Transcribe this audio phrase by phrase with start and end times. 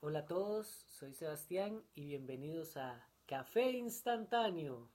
[0.00, 4.90] Hola a todos, soy Sebastián y bienvenidos a Café Instantáneo.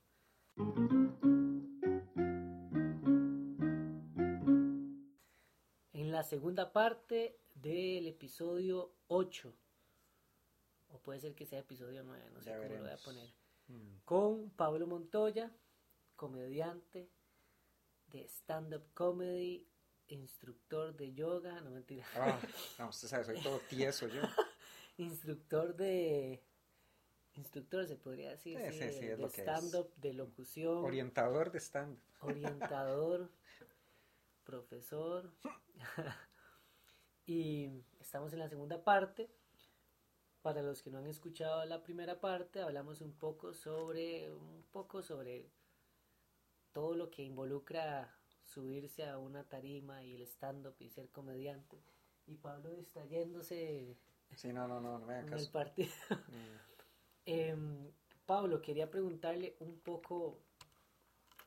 [5.94, 9.54] En la segunda parte del episodio 8,
[10.90, 13.30] o puede ser que sea episodio 9, no sé Ya cómo lo voy a poner,
[13.68, 13.98] Mm.
[14.06, 15.52] con Pablo Montoya,
[16.16, 17.10] comediante
[18.08, 19.68] de stand-up comedy,
[20.08, 22.40] instructor de yoga, no mentira, Ah,
[22.78, 24.22] no, usted sabe, soy todo tieso yo.
[24.98, 26.42] instructor de
[27.36, 29.34] instructor se podría decir Sí, sí, de, que es.
[29.34, 31.98] stand-up de locución Orientador de stand.
[32.22, 33.30] orientador
[34.46, 35.32] profesor
[37.26, 39.30] y estamos en la segunda parte
[40.42, 45.02] para los que no han escuchado la primera parte hablamos un poco sobre un poco
[45.02, 45.50] sobre
[46.72, 51.82] todo lo que involucra subirse a una tarima y el stand-up y ser comediante
[52.28, 53.98] y Pablo distrayéndose
[54.36, 55.92] Sí, no, no, no, no me en el partido.
[56.10, 56.16] Mm.
[57.28, 57.92] Em,
[58.28, 60.38] Pablo, quería preguntarle un poco,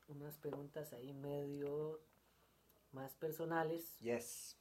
[0.09, 2.01] unas preguntas ahí medio
[2.91, 3.97] más personales.
[4.01, 4.59] Yes.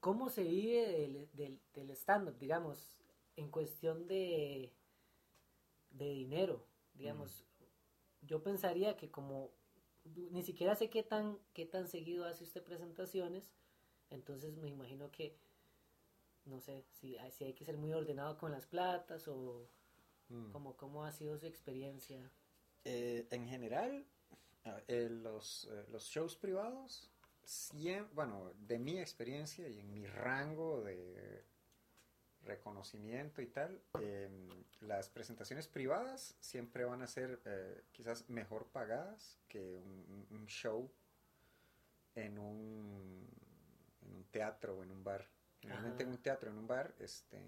[0.00, 3.04] ¿Cómo se vive del, del, del stand-up, digamos,
[3.36, 4.74] en cuestión de,
[5.90, 6.66] de dinero?
[6.94, 7.44] Digamos,
[8.22, 9.52] yo pensaría que como
[10.04, 13.52] ni siquiera sé qué tan, qué tan seguido hace usted presentaciones,
[14.10, 15.36] entonces me imagino que,
[16.44, 19.68] no sé, si, hay- si hay que ser muy ordenado con las platas o
[20.28, 20.52] Mm.
[20.52, 22.30] como cómo ha sido su experiencia.
[22.84, 24.06] Eh, en general,
[24.86, 27.10] eh, los, eh, los shows privados,
[27.44, 31.44] siem- bueno, de mi experiencia y en mi rango de
[32.42, 34.48] reconocimiento y tal, em,
[34.80, 40.90] las presentaciones privadas siempre van a ser eh, quizás mejor pagadas que un, un show
[42.14, 43.28] en un,
[44.02, 45.28] en un teatro o en un bar.
[45.60, 46.10] Generalmente Ajá.
[46.10, 47.38] en un teatro en un bar, este,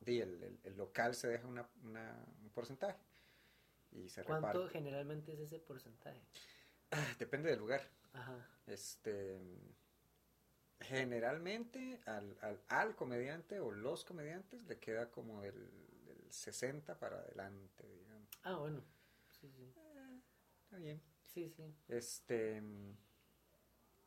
[0.00, 2.98] di, el, el- el local se deja una- una- un porcentaje
[3.92, 4.72] y se ¿Cuánto reparte.
[4.78, 6.20] generalmente es ese porcentaje?
[6.90, 7.82] Ah, Depende del lugar.
[8.12, 8.46] Ajá.
[8.66, 9.38] Este,
[10.80, 15.70] generalmente al, al, al comediante o los comediantes le queda como del,
[16.04, 18.28] del 60 para adelante, digamos.
[18.42, 18.82] Ah, bueno.
[19.40, 19.72] Sí, sí.
[20.64, 21.00] Está bien.
[21.26, 21.74] Sí, sí.
[21.88, 22.62] Este,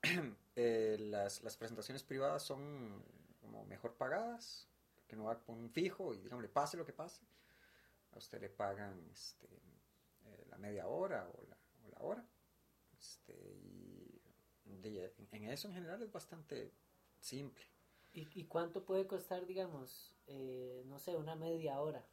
[0.55, 3.03] eh, las, las presentaciones privadas son
[3.43, 4.67] como mejor pagadas,
[5.07, 7.21] que no va con un fijo y digamos, le pase lo que pase,
[8.13, 9.47] a usted le pagan este,
[10.25, 12.25] eh, la media hora o la, o la hora.
[12.97, 13.33] Este,
[14.65, 16.71] y de- en- eso en general es bastante
[17.19, 17.63] simple.
[18.13, 22.05] ¿Y, y cuánto puede costar, digamos, eh, no sé, una media hora?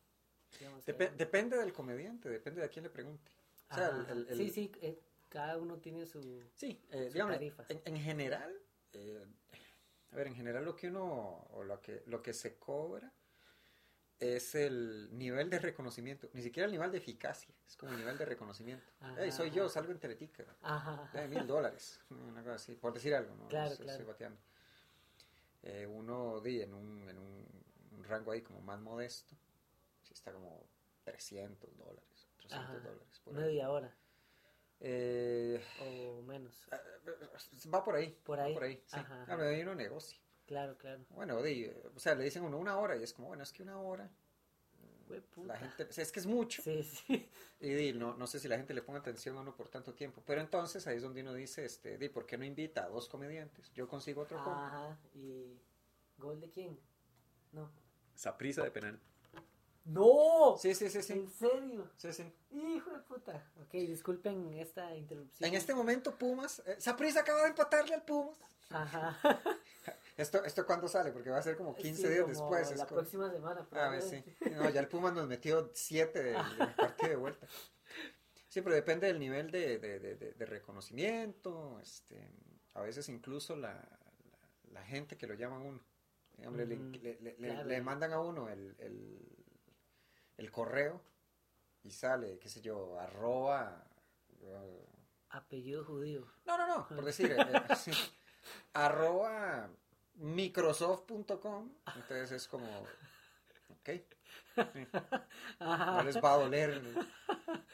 [0.86, 3.30] Eh, depende del comediante, depende de a quién le pregunte.
[3.70, 4.98] O sea, el- el- el- Sí, sí, eh,
[5.28, 6.42] cada uno tiene su...
[6.56, 7.64] Sí, eh, Su digamos, tarifa.
[7.68, 8.58] en, en general,
[8.94, 9.24] eh,
[10.12, 13.12] a ver, en general lo que uno, o lo que, lo que se cobra
[14.18, 18.18] es el nivel de reconocimiento, ni siquiera el nivel de eficacia, es como el nivel
[18.18, 18.90] de reconocimiento.
[19.16, 21.08] Hey, soy yo, salgo en Teletica, Ajá.
[21.28, 23.48] mil dólares, una cosa así, por decir algo, ¿no?
[23.48, 23.92] Claro, Estoy- claro.
[24.00, 24.40] estoy bateando.
[25.62, 27.46] Eh, uno, di, en un, en un,
[27.92, 29.34] un rango ahí como más modesto,
[30.02, 30.66] sí está como
[31.04, 32.78] 300 dólares, 300 Ajá.
[32.80, 33.20] dólares.
[33.24, 33.42] por ahí.
[33.44, 33.94] Media hora
[34.80, 36.66] Eh, o menos.
[37.72, 38.16] Va por ahí.
[38.24, 38.54] Por va ahí.
[38.54, 38.96] por ahí, sí.
[38.98, 39.24] Ajá.
[39.24, 40.18] Claro, de ahí uno negocia.
[40.46, 41.04] Claro, claro.
[41.10, 43.78] Bueno, o sea, le dicen uno una hora y es como, bueno, es que una
[43.78, 44.10] hora,
[45.44, 46.62] la gente, es que es mucho.
[46.62, 47.28] Sí, sí.
[47.60, 50.22] Y no, no sé si la gente le ponga atención a uno por tanto tiempo.
[50.24, 53.08] Pero entonces ahí es donde uno dice, este, di, ¿por qué no invita a dos
[53.08, 53.72] comediantes?
[53.72, 54.38] Yo consigo otro.
[54.38, 54.98] Ajá.
[55.14, 55.60] ¿Y
[56.16, 56.78] gol de quién?
[57.52, 57.70] No.
[58.14, 59.00] Saprisa de penal.
[59.92, 60.56] ¡No!
[60.58, 61.12] Sí, sí, sí, sí.
[61.14, 61.90] ¿En serio?
[61.96, 62.32] Sí, sí.
[62.52, 63.50] Hijo de puta.
[63.62, 65.48] Ok, disculpen esta interrupción.
[65.48, 68.38] En este momento Pumas, eh, Saprisa acaba de empatarle al Pumas.
[68.70, 69.18] Ajá.
[70.16, 72.70] Esto, esto cuándo sale, porque va a ser como 15 Sí, días como después.
[72.72, 73.66] es La como- próxima semana.
[73.72, 74.20] A ver, sí.
[74.20, 74.50] probablemente.
[74.50, 77.46] No, ya el Pumas nos metió 7 del, del partido de vuelta.
[78.48, 82.30] Sí, pero depende del nivel de, de- de- de- de reconocimiento, este,
[82.74, 85.80] a veces incluso la, la- la gente que lo llaman a uno.
[86.36, 87.64] Digamos, le- Mm, le, le- le- claro.
[87.68, 89.39] le mandan a uno el, el,
[90.40, 91.00] el correo
[91.84, 93.84] y sale, qué sé yo, arroba...
[94.42, 94.86] eh,
[95.30, 96.26] Apellido judío.
[96.44, 97.92] no, no, no, por decir, eh, sí,
[98.74, 99.70] arroba
[100.14, 102.66] microsoft.com, entonces es como,
[103.68, 103.90] ok,
[105.60, 106.82] no les va a doler,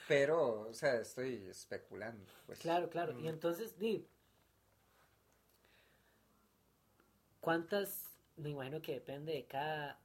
[0.06, 2.30] pero, o sea, estoy especulando.
[2.46, 2.58] Pues.
[2.58, 3.14] Claro, claro.
[3.14, 3.20] Mm.
[3.24, 4.06] Y entonces, di,
[7.40, 8.18] ¿cuántas?
[8.36, 9.98] Me imagino que depende de cada,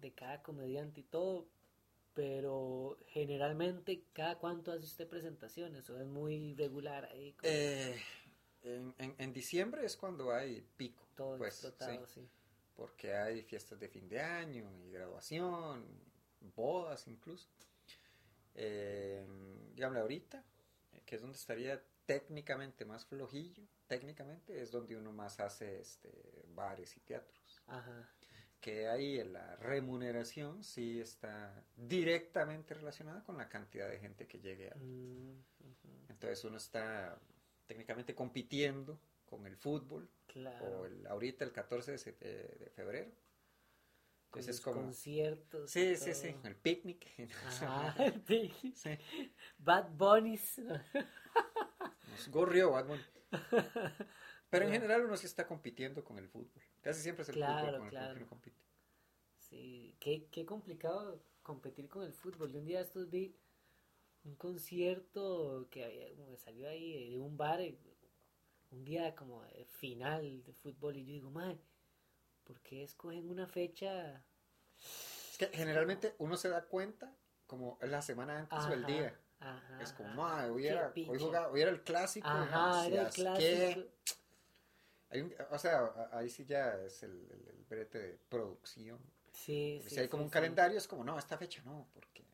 [0.00, 1.46] de cada comediante y todo,
[2.16, 5.88] pero generalmente, ¿cada cuánto hace usted presentaciones?
[5.90, 7.34] ¿O es muy regular ahí?
[7.34, 8.02] como Eh,
[8.62, 12.22] en, en- en diciembre es cuando hay pico, todo pues, explotado, sí.
[12.22, 12.28] sí.
[12.74, 15.84] porque hay fiestas de fin de año y graduación,
[16.56, 17.48] bodas incluso.
[18.54, 19.26] Eh,
[19.74, 20.42] dígame ahorita,
[21.04, 26.10] que es donde estaría técnicamente más flojillo, técnicamente es donde uno más hace este,
[26.54, 27.62] bares y teatros.
[27.66, 28.08] Ajá.
[28.66, 34.72] Que ahí la remuneración sí está directamente relacionada con la cantidad de gente que llegue
[34.72, 34.74] a...
[34.74, 35.88] Mm, ujú.
[36.08, 37.16] Entonces uno está
[37.68, 40.66] técnicamente compitiendo con el fútbol, Claro.
[40.80, 43.08] o el, ahorita el 14 de, se- de- febrero.
[44.30, 44.80] Con Entonces los es como...
[44.82, 45.70] conciertos.
[45.70, 47.06] Sí, sí, sí, el picnic.
[47.46, 47.94] Ajá.
[48.26, 48.52] sí,
[49.58, 50.58] Bad Bunnies.
[50.58, 53.04] nos gorrió Bad Bunny.
[54.50, 56.62] Pero en general uno sí está compitiendo con el fútbol.
[56.86, 58.12] Casi siempre es el Claro, fútbol con el claro.
[58.14, 58.56] que uno compite.
[59.40, 62.52] Sí, qué, qué complicado competir con el fútbol.
[62.52, 63.34] Yo un día estos vi
[64.22, 67.76] un concierto que había- me salió ahí de un bar, eh,
[68.70, 71.58] un día como de final de fútbol, y yo digo, madre,
[72.44, 74.24] ¿por qué escogen una fecha?
[75.32, 77.12] Es que generalmente uno se da cuenta
[77.48, 79.20] como la semana antes o el Ajá, día.
[79.40, 80.22] Ajá, Es como, ajá.
[80.22, 81.18] "Ma, hoy, era, hoy, picha".
[81.18, 82.28] jugaba- hoy era el clásico.
[82.28, 83.90] Ajá, era el ¿qué?
[85.10, 88.98] Hay un- o sea, ahí sí ya es el, el- el brete de producción.
[89.32, 90.32] Sí, sí, si hay como sí, un sí.
[90.34, 92.24] calendario, es como, no, esta fecha no, porque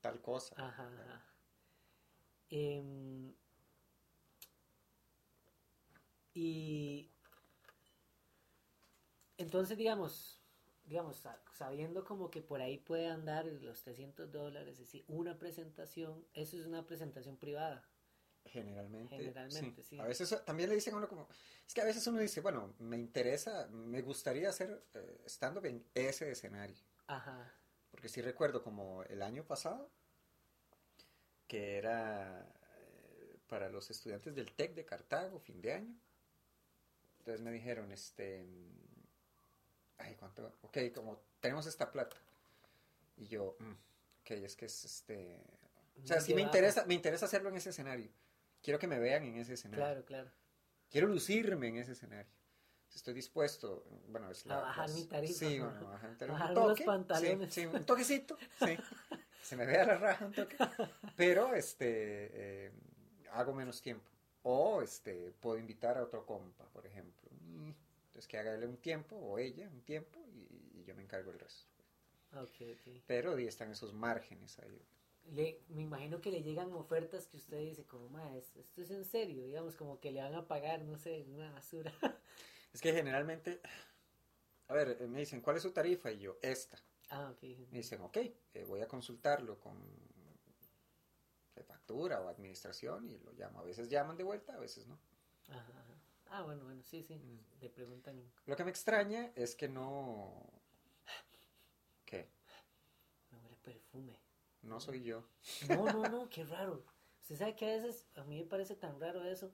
[0.00, 0.54] tal cosa.
[0.56, 1.24] Ajá, ajá.
[2.50, 3.32] Em,
[6.34, 7.08] y
[9.38, 10.40] entonces, digamos,
[10.84, 15.38] digamos, sa- sabiendo como que por ahí puede andar los 300 dólares, es decir, una
[15.38, 17.84] presentación, eso es una presentación privada.
[18.44, 19.16] Generalmente.
[19.16, 19.98] Generalmente, sí.
[19.98, 21.28] A veces también le dicen a uno como,
[21.66, 25.86] es que a veces uno dice, bueno, me interesa, me gustaría hacer eh, stand-up en
[25.94, 26.76] ese escenario.
[27.06, 27.52] Ajá,
[27.90, 29.90] Porque sí recuerdo como el año pasado,
[31.46, 35.94] que era eh, para los estudiantes del TEC de Cartago, fin de año.
[37.18, 38.46] Entonces me dijeron, este,
[39.98, 40.56] ay, ¿cuánto?
[40.62, 42.16] Ok, como tenemos esta plata.
[43.16, 43.72] Y yo, mm,
[44.22, 45.44] ok, es que es este...
[46.02, 48.10] O sea, Muy sí me interesa, me interesa hacerlo en ese escenario.
[48.62, 49.84] Quiero que me vean en ese escenario.
[49.84, 50.30] Claro, claro.
[50.90, 52.30] Quiero lucirme en ese escenario.
[52.94, 54.60] Estoy dispuesto, bueno, es A la...
[54.62, 55.70] bajar las- mi tarifa, Sí, ¿no?
[55.70, 57.54] bueno, bajar tarifa, un Bajarme los toque, pantalones.
[57.54, 58.76] Sí, sí, un toquecito, sí.
[59.42, 60.56] Se me vea la raja un toque.
[61.16, 61.86] Pero, este,
[62.66, 62.72] eh,
[63.32, 64.10] hago menos tiempo.
[64.42, 67.30] O, este, puedo invitar a otro compa, por ejemplo.
[67.32, 71.30] Entonces, que haga él un tiempo, o ella un tiempo, y, y yo me encargo
[71.30, 71.66] el resto.
[72.34, 73.02] Ok, ok.
[73.06, 74.82] Pero, y están esos márgenes ahí.
[75.26, 78.90] Le, me imagino que le llegan ofertas que usted dice como, ma, es- esto es
[78.90, 81.92] en serio, digamos, como que le van a pagar, no sé, una basura.
[82.72, 83.60] Es que generalmente,
[84.68, 86.12] a ver, eh, me dicen, ¿cuál es su tarifa?
[86.12, 86.78] Y yo, esta.
[87.10, 87.42] ah, ok.
[87.70, 89.76] Me dicen, ok, eh, voy a consultarlo con
[91.64, 93.60] factura o administración y lo llamo.
[93.60, 94.98] A veces llaman de vuelta, a veces no.
[95.48, 95.94] Ajá, ajá.
[96.30, 97.16] Ah, bueno, bueno, sí, sí.
[97.16, 97.60] Mm.
[97.60, 100.44] Le preguntan, Lo que me extraña es que no...
[102.04, 102.28] ¿Qué?
[103.30, 104.16] me huele perfume.
[104.62, 105.24] No soy yo.
[105.68, 106.84] No, no, no, qué raro.
[107.22, 109.52] Usted sabe que a veces, a mí me parece tan raro eso.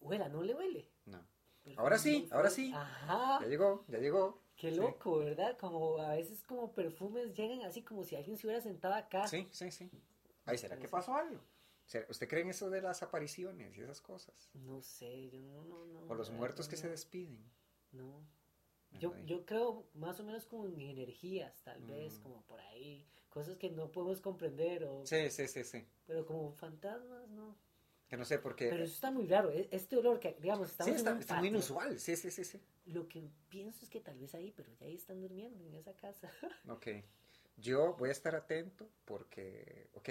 [0.00, 0.88] Huela, ¿no le huele?
[1.06, 1.24] No.
[1.76, 2.72] Ahora sí, ahora sí.
[2.74, 3.40] Ajá.
[3.40, 4.40] Ya llegó, ya llegó.
[4.56, 4.76] Qué Sí.
[4.76, 5.56] loco, ¿verdad?
[5.58, 9.26] Como a veces como perfumes llegan así como si alguien se hubiera sentado acá.
[9.26, 9.90] Sí, sí, sí.
[10.44, 11.40] Ay, ¿será que pasó algo?
[11.86, 14.48] ¿Será- ¿Usted cree en eso de las apariciones y esas cosas?
[14.54, 16.00] No sé, yo no, no, no.
[16.08, 17.44] O los muertos que se despiden.
[17.92, 18.24] No.
[18.92, 22.22] Yo, yo creo más o menos como en energías, tal vez, Mm.
[22.22, 25.84] como por ahí, cosas que no podemos comprender, o, Sí, sí, sí, sí.
[26.06, 27.56] pero como fantasmas, no.
[28.08, 28.68] Que no sé por qué.
[28.68, 31.18] Pero eso está muy raro, e- este olor que, digamos, sí, estamos en está, un
[31.20, 31.98] está muy inusual.
[31.98, 32.60] Sí, sí, sí, sí.
[32.86, 35.92] Lo que pienso es que tal vez ahí, pero ya ahí están durmiendo en esa
[35.94, 36.30] casa.
[36.70, 36.86] Ok.
[37.58, 40.08] Yo voy a estar atento porque, ok,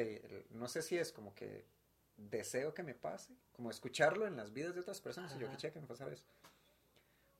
[0.51, 1.65] no sé si es como que
[2.17, 5.55] deseo que me pase, como escucharlo en las vidas de otras personas y yo Ajá.
[5.55, 6.25] que cheque me pasar eso.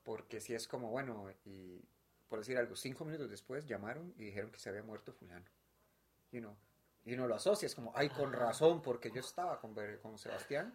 [0.06, 1.82] Porque si es como, bueno, y
[2.30, 5.46] por decir algo, cinco minutos después llamaron y dijeron que se había muerto fulano.
[6.32, 6.56] You know,
[7.04, 8.46] y uno lo asocia, es como, ay, con Ajá.
[8.46, 10.74] razón, porque yo estaba con, con Sebastián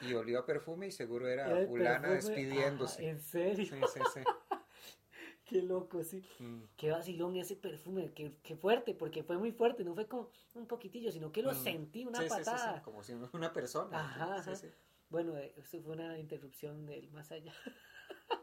[0.00, 3.08] y olió a perfume y seguro era, el fulana perfume, despidiéndose.
[3.08, 4.20] en serio, Sí, sí, sí.
[5.44, 6.24] qué loco, sí.
[6.40, 6.62] Mm.
[6.76, 10.66] Qué vacilón ese perfume, qué, qué fuerte, porque fue muy fuerte, no fue como un
[10.66, 11.54] poquitillo, sino que lo Mm.
[11.62, 12.82] sentí, una Sí, sí, sí, sí, patada.
[12.82, 14.00] como si una persona.
[14.00, 14.76] Ajá, Sí, ajá.
[15.08, 17.52] Bueno, eso fue una interrupción del más allá.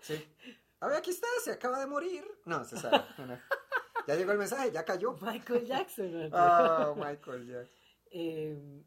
[0.01, 0.24] Sí.
[0.79, 2.24] A ver, aquí está, se acaba de morir.
[2.46, 3.03] No, se sabe.
[3.17, 3.39] No, no.
[4.08, 5.15] Ya llegó el mensaje, ya cayó.
[5.22, 6.29] Michael Jackson.
[6.29, 6.38] ¿no?
[6.38, 7.77] Ah, Michael Jackson.
[8.12, 8.84] Eh,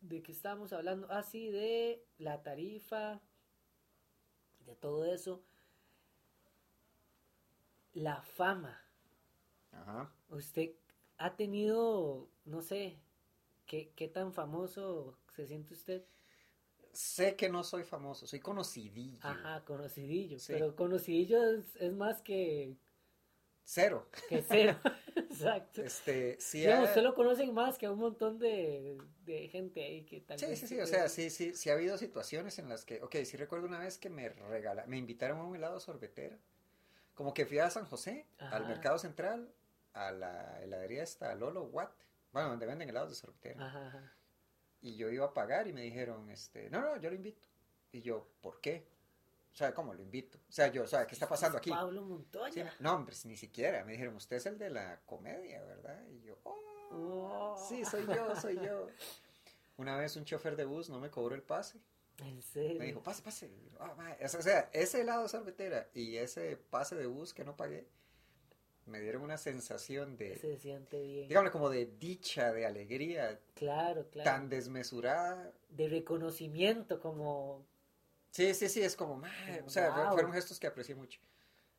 [0.00, 1.06] ¿De qué estábamos hablando?
[1.10, 3.22] Ah, sí, de la tarifa,
[4.66, 5.42] de todo eso.
[7.94, 8.82] La fama.
[9.72, 10.12] Ajá.
[10.28, 10.72] Usted
[11.16, 12.98] ha tenido, no sé,
[13.66, 16.04] ¿qué, qué tan famoso se siente usted?
[16.94, 19.18] Sé que no soy famoso, soy conocidillo.
[19.22, 20.38] Ajá, conocidillo.
[20.38, 20.52] Sí.
[20.52, 22.76] Pero conocidillo es, es más que,
[23.64, 24.06] Cero.
[24.28, 24.78] que cero.
[25.16, 25.82] Exacto.
[25.82, 29.82] Este, sí, Digamos, ha- usted lo conocen más que a un montón de, de gente
[29.84, 30.58] ahí que tal Sí, vez...
[30.60, 33.36] sí, sí, o sea, sí, sí, sí ha habido situaciones en las que, ok, sí
[33.36, 36.38] recuerdo una vez que me regala, me invitaron a un helado sorbetera,
[37.14, 38.66] como que fui a San José, al.
[38.66, 39.52] Mercado Central,
[39.94, 41.92] a la heladería esta, Lolo Watt,
[42.32, 44.12] bueno, donde venden helados de sorbetera, Ajá, ajá.
[44.84, 47.48] Y yo iba a pagar y me dijeron, este, no, no, yo lo invito,
[47.90, 48.86] y yo, ¿por qué?
[49.52, 50.38] O sea, ¿cómo lo invito?
[50.48, 51.70] O sea, yo, sea, ¿qué está pasando aquí?
[51.70, 52.70] Pablo Montoya.
[52.70, 56.06] Sí, no, hombre, ni siquiera, me dijeron, usted es el de la comedia, ¿verdad?
[56.08, 56.54] Y yo, oh,
[56.96, 57.66] Oh.
[57.68, 58.86] sí, soy yo, soy yo.
[59.76, 61.80] Una vez un chofer de bus no me cobró el pase.
[62.18, 62.78] En serio.
[62.78, 63.50] Me dijo, pase, pase.
[63.96, 67.88] Ma, o sea, ese helado sorbetera y ese pase de bus que no pagué
[68.86, 71.28] me dieron una sensación de, Se siente bien.
[71.28, 74.24] dígame, como de dicha, de alegría, Claro, claro.
[74.30, 75.52] tan desmesurada.
[75.70, 77.64] De reconocimiento, como...
[78.30, 79.22] Sí, sí, sí, es como,
[79.64, 80.12] o sea, Wow.
[80.14, 81.20] fueron gestos que aprecié mucho.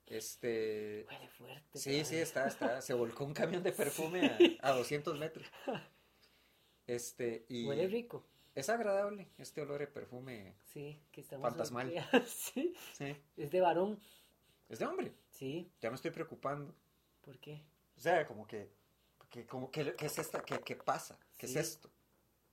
[0.07, 1.79] Este, Huele fuerte.
[1.79, 5.47] sí, sí, está, está, se volcó un camión de perfume a, a 200 metros.
[6.87, 8.23] Este, y Huele rico.
[8.53, 11.47] es agradable este olor de perfume, Sí, que estamos...
[11.49, 11.91] Fantasmal.
[12.27, 13.99] sí, sí, es de varón.
[14.69, 16.73] es de hombre, Sí, ya me estoy preocupando.
[17.25, 17.61] ¿Por qué?
[17.97, 18.71] O sea, como que,
[19.29, 20.43] que como que, ¿qué es esta?
[20.43, 21.19] ¿Qué, qué pasa?
[21.37, 21.57] ¿Qué Sí.
[21.57, 21.89] es esto?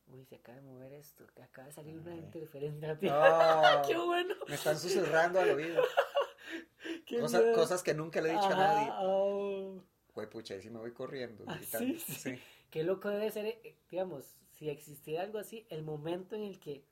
[0.08, 1.26] Uy, se acaba de mover esto.
[1.34, 2.94] que Acaba de salir una interferencia.
[2.94, 4.34] No, ¡Qué bueno!
[4.48, 5.82] me están susurrando al oído.
[7.06, 7.54] ¡Qué Cosa- miedo!
[7.54, 8.88] cosas que nunca le he dicho a nadie.
[9.00, 9.82] oh.
[10.14, 11.44] Güey, pucha, y si me voy corriendo.
[11.46, 12.38] Ah, sí, sí.
[12.70, 16.84] Qué loco debe ser, eh, digamos, si existiera algo así, el momento en el que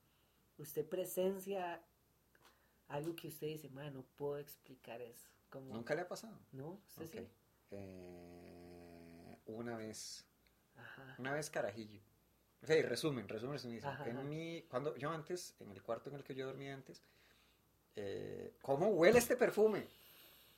[0.57, 1.83] usted presencia
[2.89, 5.29] algo que usted dice, man, no puedo explicar eso.
[5.51, 6.39] Como, ¿Nunca le ha pasado?
[6.53, 6.81] ¿No?
[6.99, 7.29] ¿Usted sí?
[7.71, 10.25] Eh, una vez,
[10.77, 11.17] Ajá.
[11.19, 12.01] una vez carajillo.
[12.63, 14.19] O sea, y resumen, resumen, resumen.
[14.19, 17.03] En mi, cuando yo antes, en el cuarto en el que yo dormía antes,
[17.97, 19.87] eh, ¿cómo huele este perfume?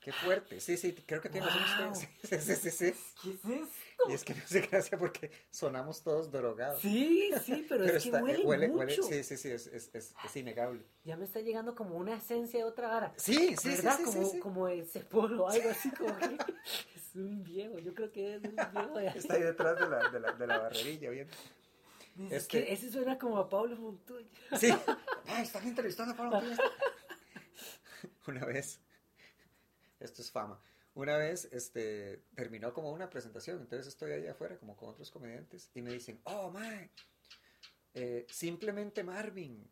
[0.02, 0.58] Qué fuerte.
[0.60, 1.92] Sí, sí, creo que tiene razón Wow.
[1.92, 2.40] usted.
[2.40, 2.94] Sí, sí, sí, sí.
[3.22, 4.08] ¿Qué es esto?
[4.08, 6.80] Y es que me hace gracia porque sonamos todos drogados.
[6.82, 8.84] Sí, sí, pero, es que está- huele, huele, mucho.
[8.84, 10.82] huele- sí, sí, sí, es, es, es, es innegable.
[11.04, 13.14] Ya me está llegando como una esencia de otra vara.
[13.16, 13.96] Sí, sí, sí, ¿Verdad?
[13.98, 14.38] sí, sí, como, sí.
[14.40, 16.24] como el cepolo o algo así como que
[16.96, 17.78] es un viejo.
[17.78, 19.18] Yo creo que es un viejo de ahí.
[19.18, 21.28] Está ahí detrás de la, de la, de la barrerilla, bien.
[22.26, 24.26] Es "Es que ese suena como a Pablo Montoya.
[24.58, 24.68] Sí.
[25.28, 26.58] Ay, están entrevistando a Pablo Montoya.
[28.26, 28.80] Una vez,
[30.02, 30.60] esto es fama.
[30.94, 35.70] Una vez, este, terminó como una presentación, entonces estoy ahí afuera como con otros comediantes
[35.74, 36.90] y me dicen, oh, mae,
[37.94, 39.66] eh, simplemente Marvin,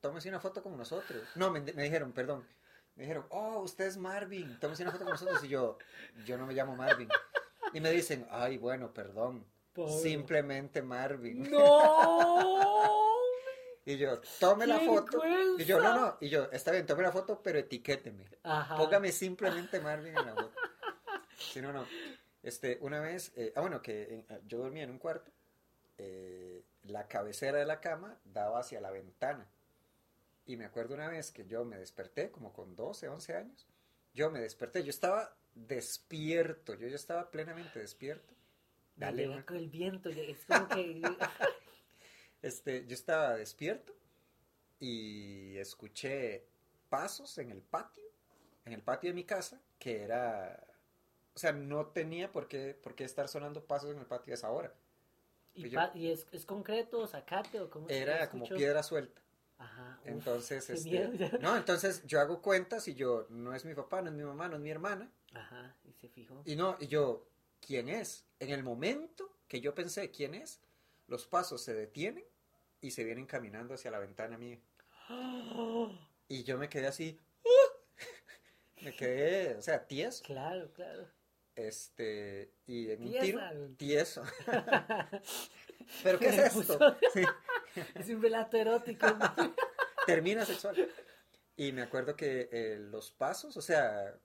[0.00, 1.22] tómese una foto con nosotros.
[1.34, 2.46] No, me, me dijeron, perdón,
[2.94, 5.78] me dijeron, oh, usted es Marvin, tómese una foto con nosotros y yo,
[6.26, 7.08] yo no me llamo Marvin.
[7.72, 9.46] Y me dicen, ay, bueno, perdón,
[10.02, 11.50] simplemente Marvin.
[11.50, 13.02] ¡No!
[13.86, 15.22] Y yo, tome la ¡Qué foto.
[15.56, 16.16] Y yo, no, no.
[16.20, 18.26] Y yo, está bien, tome la foto, pero etiquéteme.
[18.42, 18.76] Ajá.
[18.76, 20.52] Póngame simplemente Marvin en la foto.
[21.38, 21.86] Si no, no.
[22.42, 25.30] Este, una vez, eh, ah, bueno, que eh, yo dormía en un cuarto.
[25.98, 29.46] eh, la cabecera de la cama daba hacia la ventana.
[30.46, 33.66] Y me acuerdo una vez que yo me desperté, como con 12, 11 años.
[34.14, 38.34] Yo me desperté, yo estaba despierto, yo ya estaba plenamente despierto.
[38.96, 40.08] Dale, con el viento.
[40.08, 41.02] Es como que.
[42.42, 43.94] Este, yo estaba despierto
[44.78, 46.46] y escuché
[46.88, 48.04] pasos en el patio,
[48.64, 50.62] en el patio de mi casa, que era,
[51.34, 54.36] o sea, no tenía por qué, por qué estar sonando pasos en el patio a
[54.36, 54.72] esa hora.
[55.54, 59.22] ¿Y, yo- y es, es concreto, zacate o cómo Era como piedra suelta.
[59.58, 59.98] Ajá.
[60.02, 61.08] uf, Entonces, este,
[61.40, 64.48] no, entonces yo hago cuentas y yo, no es mi papá, no es mi mamá,
[64.48, 66.42] no es mi hermana, Ajá, y se fijó.
[66.44, 67.26] y no, y yo,
[67.66, 68.26] ¿quién es?
[68.38, 70.60] En el momento que yo pensé quién es,
[71.06, 72.24] los pasos se detienen
[72.80, 74.58] y se vienen caminando hacia la ventana mía.
[76.28, 77.20] Y yo me quedé así.
[77.44, 77.94] ¡uh!
[78.82, 80.24] Me quedé, o sea, tieso.
[80.24, 81.06] Claro, claro.
[81.54, 83.40] Este, y en un tiro,
[83.76, 84.24] tieso.
[86.02, 86.78] ¿Pero qué es esto?
[87.14, 87.22] Sí,
[87.94, 89.06] Es un relato erótico.
[90.04, 90.90] termina sexual.
[91.56, 94.18] Y me acuerdo que eh, los pasos, o sea,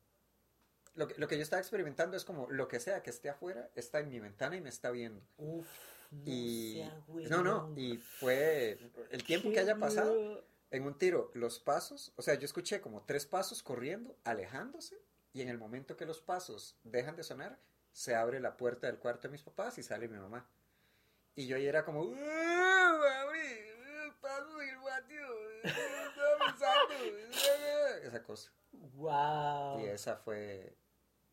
[0.95, 3.69] lo que, lo que yo estaba experimentando es como lo que sea que esté afuera
[3.75, 5.21] está en mi ventana y me está viendo.
[5.37, 5.67] Uf,
[6.11, 8.77] no Y sea no, no, y fue
[9.09, 10.43] el tiempo que haya pasado.
[10.69, 14.95] En un tiro, los pasos, o sea, yo escuché como tres pasos corriendo, alejándose,
[15.33, 17.59] y en el momento que los pasos dejan de sonar,
[17.91, 20.49] se abre la puerta del cuarto de mis papás y sale mi mamá.
[21.35, 26.93] Y yo ahí era como, "Uh, mami, pasos en el patio, estaba pensando,
[28.03, 28.51] uh", esa cosa.
[28.71, 29.81] Wow.
[29.81, 30.77] Y esa fue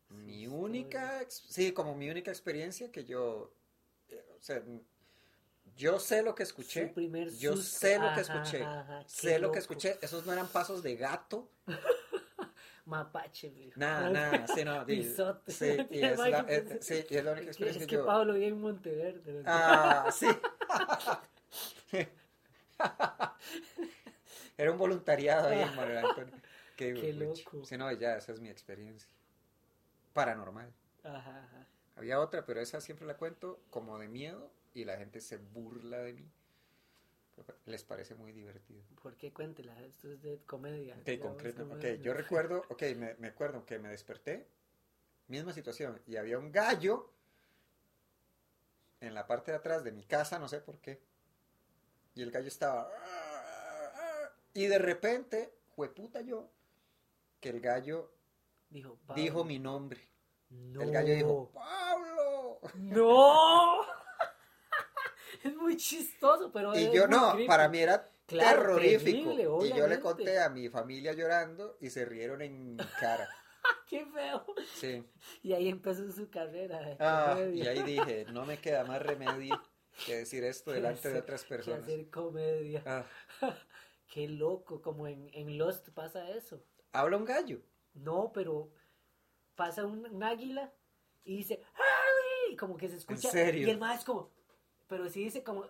[0.09, 3.53] mi única, sí, como mi única experiencia que yo,
[4.39, 4.61] o sea,
[5.75, 6.87] Yo sé lo que escuché.
[6.87, 8.63] Primer Yo sé lo que escuché.
[8.63, 9.97] ajá, sé lo que escuché.
[10.01, 11.49] Esos no eran pasos de gato.
[12.85, 13.71] Mapache, güey.
[13.75, 14.47] Nada, nada.
[14.47, 14.83] Sí, no.
[14.85, 15.51] Pisote.
[15.51, 18.05] Sí, y es la, eh, sí, y es la única experiencia es que que yo.
[18.05, 19.43] Pablo vive en Monteverde.
[19.45, 20.27] Ah, sí.
[24.57, 26.33] Era un voluntariado ahí en Manuel Antonio.
[26.75, 27.63] Qué, Qué loco.
[27.63, 29.09] Sí, no, ya, esa es mi experiencia.
[30.13, 30.71] Paranormal.
[31.03, 31.67] Ajá, ajá.
[31.99, 35.97] Había otra, pero esa siempre la cuento como de miedo y la gente se burla
[35.99, 36.31] de mí.
[37.65, 38.81] Les parece muy divertido.
[39.01, 39.77] ¿Por qué cuéntela?
[39.81, 40.95] Esto es de comedia.
[40.95, 41.67] Ok, concreto.
[41.69, 44.47] Ok, yo recuerdo, ok, me, me acuerdo que me desperté,
[45.27, 47.11] misma situación, y había un gallo
[49.01, 51.01] en la parte de atrás de mi casa, no sé por qué.
[52.15, 52.89] Y el gallo estaba...
[54.53, 56.49] Y de repente, jueputa yo,
[57.41, 58.09] que el gallo
[58.69, 59.99] Dijo, dijo mi nombre.
[60.49, 60.81] No.
[60.81, 61.78] El gallo dijo, ¡Pablo!
[62.75, 63.81] ¡No!
[65.43, 67.47] es muy chistoso, pero Y es yo muy no, creepy.
[67.47, 69.29] para mí era Claro, terrorífico.
[69.35, 73.27] terrible, y yo le conté a mi familia llorando y se rieron en mi cara.
[73.87, 74.45] ¡Qué feo!
[74.75, 75.03] Sí.
[75.41, 76.95] Y ahí empezó su carrera.
[76.99, 79.59] Ah, y ahí dije, no me queda más remedio
[80.05, 81.81] que decir esto Que delante de otras que personas.
[81.83, 82.83] hacer comedia.
[82.85, 83.03] Ah,
[84.13, 86.63] Qué loco, como en, en Lost pasa eso.
[86.93, 87.61] habla un gallo.
[87.95, 88.71] No, pero
[89.55, 90.71] pasa un, un águila
[91.23, 91.98] y dice ¡Harry!
[92.59, 93.29] Como que se escucha.
[93.31, 93.67] serio?
[93.67, 94.29] Y el más es como.
[94.87, 95.63] Pero sí dice como.
[95.63, 95.67] "Ah",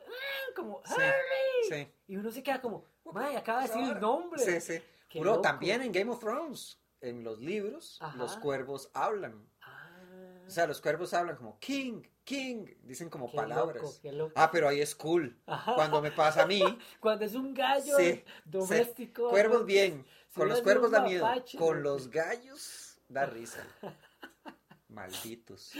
[0.56, 1.86] Como Sí, ¡Harry!
[1.86, 1.94] sí.
[2.08, 2.84] Y uno se queda como.
[3.14, 4.42] ¡May, acaba de decir el nombre!
[4.44, 4.82] Sí, sí.
[5.08, 5.42] Qué Bro, loco.
[5.42, 8.18] también en Game of Thrones, en los libros, Ajá.
[8.18, 9.48] los cuervos hablan.
[9.62, 13.82] Ah, O sea, los cuervos hablan como King, King, dicen como qué palabras.
[13.84, 14.34] loco, qué loco.
[14.36, 15.40] Ah, pero ahí es cool.
[15.48, 15.76] Ajá.
[15.76, 16.60] Cuando me pasa a mí,
[17.00, 19.30] Cuando es un gallo Sí, doméstico.
[19.30, 20.06] cuervos bien.
[20.30, 21.28] Si Con los cuervos da miedo.
[21.58, 21.84] Con ¿no?
[21.92, 23.64] los gallos da risa.
[24.90, 25.72] Malditos.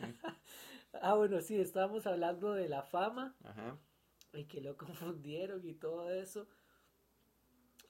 [0.92, 3.78] Ah, bueno, sí, estábamos hablando de la fama Ajá.
[4.32, 6.48] y que lo confundieron y todo eso.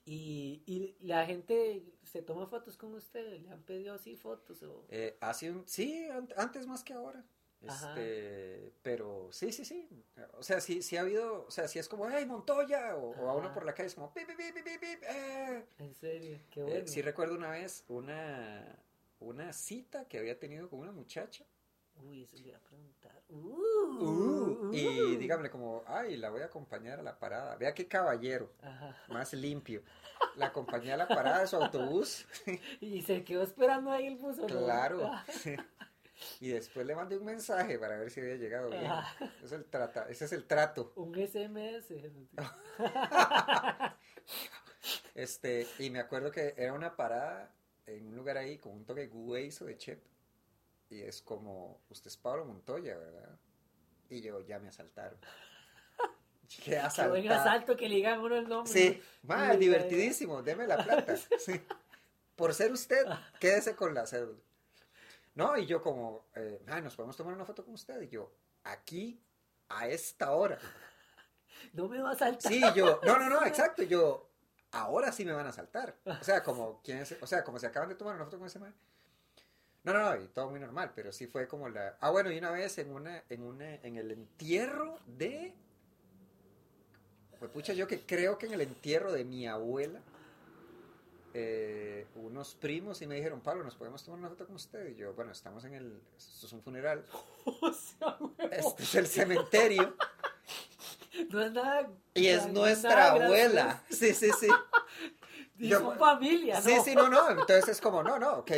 [0.05, 4.85] Y, y la gente se toma fotos con ustedes, le han pedido así fotos o...
[4.89, 7.25] Eh, hace un, sí, an- antes más que ahora.
[7.67, 7.89] Ajá.
[7.99, 9.89] Este, pero sí, sí, sí.
[10.35, 13.29] O sea, sí, sí ha habido, o sea, sí es como, hey, Montoya, o, o
[13.31, 15.67] a uno por la calle es como, pip, pip, pip, pip, eh.
[15.79, 16.87] En serio, qué Eh, bueno.
[16.87, 18.79] sí recuerdo una vez una,
[19.19, 21.45] una cita que había tenido con una muchacha.
[22.03, 23.23] Uy, eso le iba a preguntar.
[23.29, 25.19] Uh, Uh, y uh.
[25.19, 27.57] dígame como, ay, la voy a acompañar a la parada.
[27.57, 28.97] Vea qué caballero, Ajá.
[29.09, 29.83] más limpio.
[30.37, 32.27] La acompañé a la parada de su autobús.
[32.81, 34.37] Y se quedó esperando ahí el bus.
[34.47, 35.11] Claro.
[35.13, 35.25] Ah,
[36.41, 38.87] Y después le mandé un mensaje para ver si había llegado bien.
[38.87, 39.15] Ah.
[39.21, 40.93] Ese es el, trata, ese es el trato.
[40.97, 41.93] Un SMS.
[45.15, 47.55] Este, y me acuerdo que era una parada
[47.87, 50.03] en un lugar ahí con un toque hueso de chep.
[50.89, 53.39] Y es como, usted es Pablo Montoya, ¿verdad?
[54.09, 55.19] Y yo, ya me asaltaron.
[56.49, 57.41] Qué Qué buen asaltado.
[57.41, 58.73] asalto que le digan uno el nombre.
[58.73, 61.17] Sí, Y- divertidísimo, deme la plata.
[61.39, 61.61] Sí.
[62.37, 63.05] Por ser usted,
[63.41, 64.39] quédese con la cédula.
[65.35, 68.01] No, y yo como, eh, "Ma, nos podemos tomar una foto con usted.
[68.03, 68.31] Y yo,
[68.65, 69.21] aquí,
[69.69, 70.59] a esta hora.
[71.73, 72.53] No me va a saltar.
[72.53, 73.83] Sí, yo, no, no, no, exacto.
[73.83, 74.29] Yo,
[74.71, 75.97] ahora sí me van a saltar.
[76.05, 77.17] O sea, como, ¿quién es?
[77.23, 78.75] O sea, como se acaban de tomar una foto con ese man.
[79.87, 81.97] No, no, no, y todo muy normal, pero sí fue como la.
[82.01, 85.55] Ah, bueno, y una vez en una, en una, en el entierro de.
[87.39, 90.01] Pues pucha, yo que creo que en el entierro de mi abuela,
[91.35, 94.89] eh, unos primos y me dijeron, Pablo, ¿nos podemos tomar una foto con usted?
[94.89, 96.01] Y yo, bueno, estamos en el.
[96.19, 97.05] Esto es un funeral.
[98.51, 99.95] Este es el cementerio.
[101.31, 101.89] No es nada.
[102.13, 103.83] Y es nuestra nada abuela.
[103.89, 104.49] Sí, sí, sí.
[105.59, 106.61] Y Yo- familia, ¿no?
[106.61, 107.31] Sí, sí, no, no.
[107.31, 108.51] Entonces es como, no, no, ok,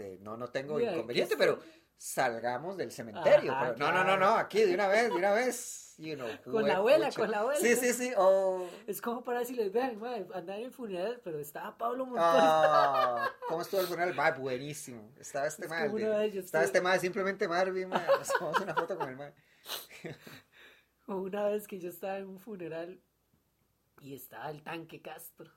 [0.00, 1.60] este, no, no tengo Mira, inconveniente, ¿qué pero
[1.96, 3.52] salgamos del cementerio.
[3.52, 5.94] Ajá, pero- no, no, no, no, aquí de una vez, de una vez.
[5.98, 7.20] you know, Con la abuela, pucha.
[7.20, 7.60] con la abuela.
[7.60, 8.12] Sí, sí, sí.
[8.16, 13.28] Oh, Es como para decirles, vean, madre, andar en el funeral, pero estaba Pablo ah,
[13.48, 14.18] ¿Cómo estuvo el funeral?
[14.18, 15.12] Va, buenísimo.
[15.18, 18.96] Estaba este Es yo Estaba estoy- este mal, simplemente Marvin, ma, nos tomamos una foto
[18.96, 19.34] con el.
[21.06, 23.02] O Una vez que yo estaba en un funeral
[24.00, 25.50] y estaba el tanque Castro,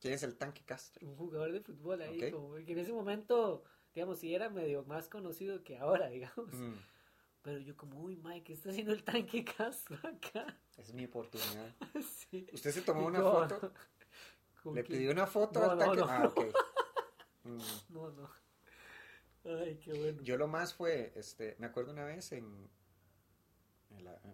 [0.00, 1.06] ¿Quién es el tanque Castro?
[1.06, 5.08] un jugador de fútbol ahí, como que en ese momento, digamos, sí era medio más
[5.08, 6.52] conocido que ahora, digamos.
[6.54, 6.74] Mm,
[7.42, 10.58] Pero yo como, uy, Mike, ¿qué está haciendo el tanque Castro acá?
[10.78, 11.74] es mi oportunidad.
[12.02, 12.46] sí.
[12.52, 13.72] ¿Usted se tomó una no, foto?
[14.62, 16.00] ¿con ¿Le pidió una foto No, al no, tanque?
[16.00, 16.44] no, ah, ok.
[17.44, 17.58] Mm.
[17.88, 18.30] No, no.
[19.44, 20.22] Ay, qué bueno.
[20.22, 22.68] Yo lo más fue, este, me acuerdo una vez en,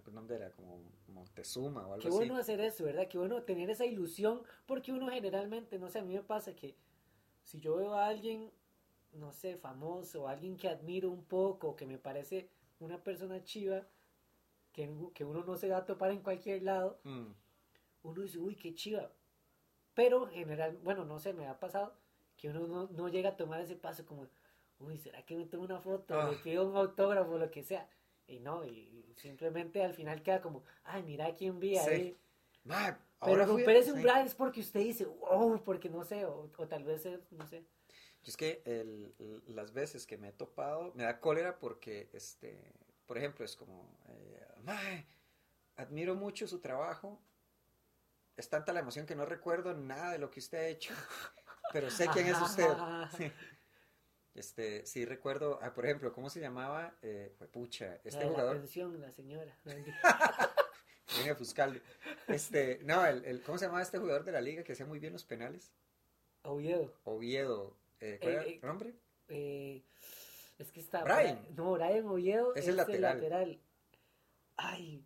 [0.07, 0.51] ¿dónde era?
[0.53, 2.17] Como Montezuma o algo Qué así.
[2.17, 3.07] bueno hacer eso, ¿verdad?
[3.09, 6.77] Qué bueno tener esa ilusión, porque uno generalmente, no sé, a mí me pasa que
[7.45, 8.51] si yo veo a alguien,
[9.17, 12.49] no sé, famoso, alguien que admiro un poco, que me parece
[12.81, 13.83] una persona chiva,
[14.73, 17.29] que, que uno no se va a topar en cualquier lado, Mm.
[18.03, 19.11] uno dice, uy, qué chiva.
[19.95, 21.95] Pero general, bueno, no sé, me ha pasado
[22.37, 24.27] que uno no, no llega a tomar ese paso como,
[24.79, 26.21] uy, ¿será que me tomo una foto?
[26.21, 26.31] Ah.
[26.31, 27.89] Le pido un autógrafo, lo que sea.
[28.29, 31.89] Y no, y simplemente al final queda como, ay, mira quién vi Sí.
[31.89, 32.17] ahí.
[32.65, 33.97] Ma, Pero ahora fui- romper ese sí.
[33.97, 37.65] umbral es porque usted dice, oh, porque no sé, o, o tal vez no sé.
[38.27, 39.15] Yo Es que el-
[39.55, 42.73] las veces que me he topado, me da cólera porque, este,
[43.07, 45.07] por ejemplo, es como, eh, "Mae,
[45.77, 47.21] admiro mucho su trabajo,
[48.37, 50.93] es tanta la emoción que no recuerdo nada de lo que usted ha hecho,
[51.73, 52.69] pero sé quién es usted.
[53.17, 53.33] Sí.
[54.35, 56.95] Este, sí recuerdo, ah, por ejemplo, ¿cómo se llamaba?
[57.01, 59.57] Eh, pucha, este de la jugador, pensión, la señora.
[61.17, 61.81] viene a buscarle.
[62.29, 64.99] Este, no, el, el- ¿cómo se llamaba este jugador de la liga que hacía muy
[64.99, 65.73] bien los penales?
[66.43, 66.93] Oviedo.
[67.05, 68.95] Oviedo, eh, ¿cuál Eh, era eh, el nombre?
[69.29, 69.85] Eh,
[70.59, 71.03] es que está.
[71.05, 71.41] Brian.
[71.55, 73.61] No, Brian Oviedo Es es, el el lateral.
[74.57, 75.05] Ay,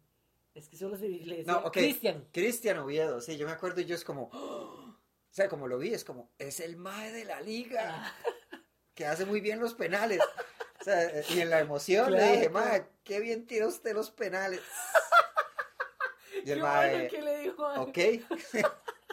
[0.54, 1.70] es que solo se le decía No.
[1.72, 2.28] Cristian.
[2.32, 4.96] Cristian Oviedo, sí, yo me acuerdo y yo es como, ¡oh!
[4.96, 8.14] o sea, como lo vi, es como, es el mae de la liga, Ah,
[8.94, 10.20] que hace muy bien los penales.
[10.80, 14.10] O sea, eh, y en la emoción le dije, mae, qué bien tira usted los
[14.10, 14.60] penales.
[16.42, 17.66] Y qué el bueno mae, que le dijo.
[17.82, 17.98] ok,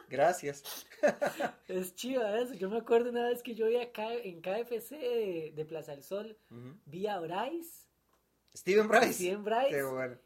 [0.10, 0.86] gracias.
[1.68, 2.54] Es chiva eso.
[2.54, 6.04] Yo me acuerdo una vez que yo vi acá en KFC de, de Plaza del
[6.04, 6.38] Sol,
[6.86, 7.86] vi a Bryce.
[8.56, 9.14] Steven Bryce.
[9.14, 9.70] Steven Bryce.
[9.70, 10.18] Qué bueno.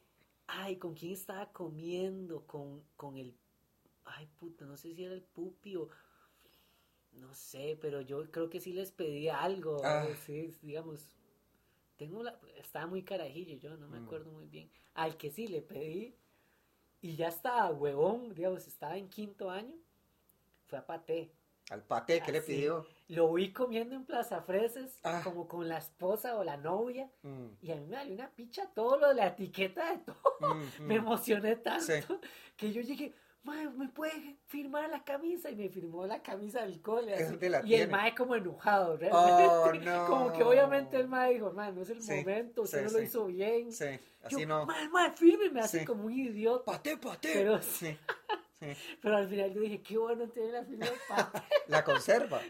[0.48, 2.46] Ay, ¿con quién estaba comiendo?
[2.46, 3.36] Con, con el...
[4.06, 5.90] Ay, puta, no sé si era el pupi o...
[7.14, 9.82] No sé, pero yo creo que sí les pedí algo.
[9.84, 10.06] Ah.
[10.08, 11.08] eh, Sí, digamos...
[11.98, 12.40] Tengo la...
[12.58, 14.06] Estaba muy carajillo yo, no me Mm.
[14.06, 14.70] acuerdo muy bien.
[14.94, 16.16] Al que sí le pedí
[17.02, 19.76] y ya estaba huevón, digamos, estaba en quinto año.
[20.68, 21.32] Fue a Paté.
[21.70, 22.86] Al pate, ¿qué le pidió?
[23.08, 25.22] Lo vi comiendo en Plaza Freses, Ah.
[25.24, 27.10] como con la esposa o la novia.
[27.24, 30.16] Mm, Y a mí me salió una picha todo lo de la etiqueta de todo.
[30.56, 30.98] mm, Me mm.
[30.98, 31.94] emocioné tanto Sí.
[32.58, 35.50] que yo llegué, ¿me puede firmar la camisa?
[35.50, 37.14] Y me firmó la camisa del cole.
[37.16, 37.32] ¿Es así.
[37.32, 39.48] donde la y el mae como enojado, realmente.
[39.48, 40.08] Oh, no.
[40.08, 42.92] como que obviamente el mae dijo, mae, no es el Sí, momento, usted sí, no
[43.00, 43.72] lo hizo bien.
[43.72, 43.86] Sí,
[44.30, 44.66] Yo, así no.
[44.66, 45.86] mae, mae, fírmeme, así Sí.
[45.86, 46.72] como un idiota.
[46.72, 47.34] Pate, pate.
[49.02, 51.42] Pero- al final yo dije, qué bueno tiene la firma de Pate.
[51.68, 52.42] La conserva.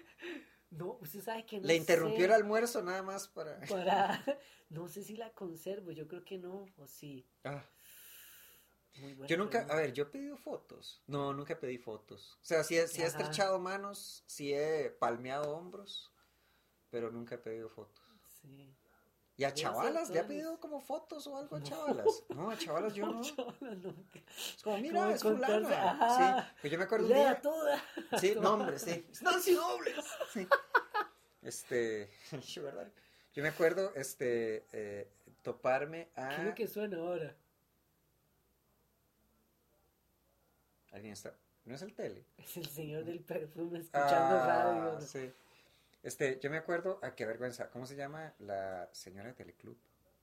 [0.71, 3.59] No, usted sabe que no Le interrumpió sé el almuerzo nada más para...
[3.61, 4.21] para...
[4.69, 7.25] No sé si la conservo, yo creo que no, o sí.
[7.43, 7.63] Ah.
[8.97, 11.01] Muy buena Yo nunca, a ver, yo he pedido fotos.
[11.07, 12.37] No, nunca pedí fotos.
[12.41, 16.11] O sea, sí he, sí he estrechado manos, sí he palmeado hombros,
[16.89, 18.03] pero nunca he pedido fotos.
[18.41, 18.75] Sí.
[19.37, 20.09] ¿Y a chavalas?
[20.11, 22.23] ¿Le ha pedido como fotos o algo a chavalas?
[22.29, 23.21] No, a chavalas yo no.
[23.21, 24.19] Chavala, nunca.
[24.37, 25.97] Es como, mira, Como es fulana.
[26.17, 27.41] Sí, pues yo me acuerdo un día...
[27.41, 27.83] toda.
[28.19, 29.07] Sí, nombre, sí.
[29.21, 30.05] Nancy Dobles.
[30.31, 30.47] Sí.
[31.41, 32.11] Este,
[32.53, 32.91] yo, ¿verdad?
[33.33, 36.29] Yo me acuerdo, este, eh, toparme a...
[36.29, 37.35] ¿Qué es lo que suena ahora?
[40.91, 41.33] Alguien está...
[41.65, 42.25] ¿No es el tele?
[42.37, 44.93] Es el señor del perfume escuchando Ah, radio.
[44.93, 45.01] ¿no?
[45.01, 45.31] sí.
[46.03, 49.77] Este, yo me acuerdo, ah, qué vergüenza, ¿cómo se llama la señora de Teleclub?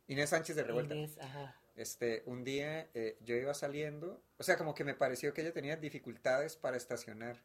[0.09, 0.95] Inés Sánchez de Revuelta.
[0.97, 1.55] Inés, ajá.
[1.77, 5.53] Este, un día eh, yo iba saliendo, o sea, como que me pareció que ella
[5.53, 7.41] tenía dificultades para estacionar.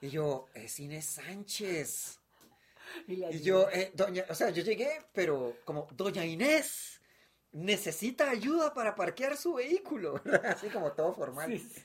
[0.00, 2.20] Y yo, es Inés Sánchez.
[3.08, 7.00] Y, yo, eh, doña, o sea, yo llegué, pero como, doña Inés,
[7.52, 10.22] necesita ayuda para parquear su vehículo.
[10.44, 11.50] Así como todo formal.
[11.50, 11.84] Sí.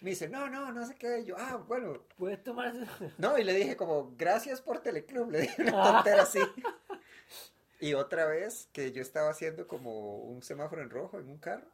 [0.00, 1.20] Me dice, no, no, no sé qué.
[1.20, 2.86] Y yo, ah, bueno, Puede tomarse.
[3.18, 5.92] no, y le dije como, gracias por Teleclub, le dije una Ah.
[5.94, 6.40] tontera así.
[7.80, 11.70] Y otra vez que yo estaba haciendo como un semáforo en rojo en un carro,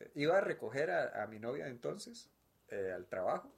[0.00, 2.28] eh, iba a recoger a, a mi novia entonces
[2.68, 3.52] eh, al trabajo,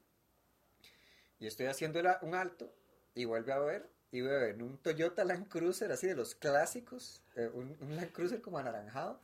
[1.38, 2.70] y estoy haciendo un alto,
[3.14, 7.23] y vuelve a ver, y veo en un Toyota Land Cruiser, así de los clásicos,
[7.37, 9.20] eh, un, un Land Cruiser como anaranjado,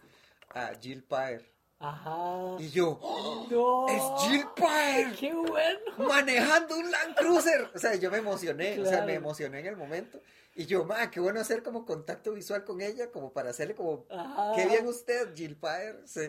[0.54, 1.44] a Jill Paer.
[1.80, 2.56] Ajá.
[2.58, 3.46] Y yo, ¡Oh!
[3.50, 3.88] ¡No!
[3.88, 5.14] ¡es Jill Paer!
[5.16, 5.80] ¡Qué bueno!
[6.06, 7.70] manejando un Land Cruiser.
[7.74, 10.20] O sea, yo me emocioné, o sea, me emocioné en el momento.
[10.54, 14.04] Y yo, ma, qué bueno hacer como contacto visual con ella, como para hacerle como,
[14.10, 14.52] Ajá.
[14.56, 16.02] qué bien usted, Jill Paer.
[16.06, 16.28] Sí.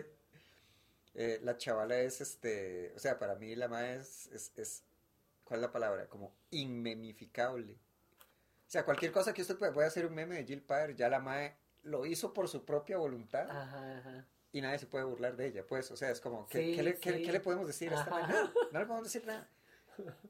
[1.14, 4.82] Eh, la chavala es, este, o sea, para mí la ma es, es, es-
[5.44, 6.06] ¿cuál es la palabra?
[6.06, 7.74] Como inmemificable.
[7.74, 11.10] O sea, cualquier cosa que usted pueda, puede hacer un meme de Jill Paer, ya
[11.10, 14.26] la ma lo hizo por su propia voluntad Ajá, ajá.
[14.52, 16.82] Y nadie se puede burlar de ella, pues, o sea, es como, ¿qué, Sí, qué
[16.82, 17.22] le, qué- sí.
[17.24, 18.10] qué le podemos decir a esta?
[18.10, 19.48] Nada, no le podemos decir nada.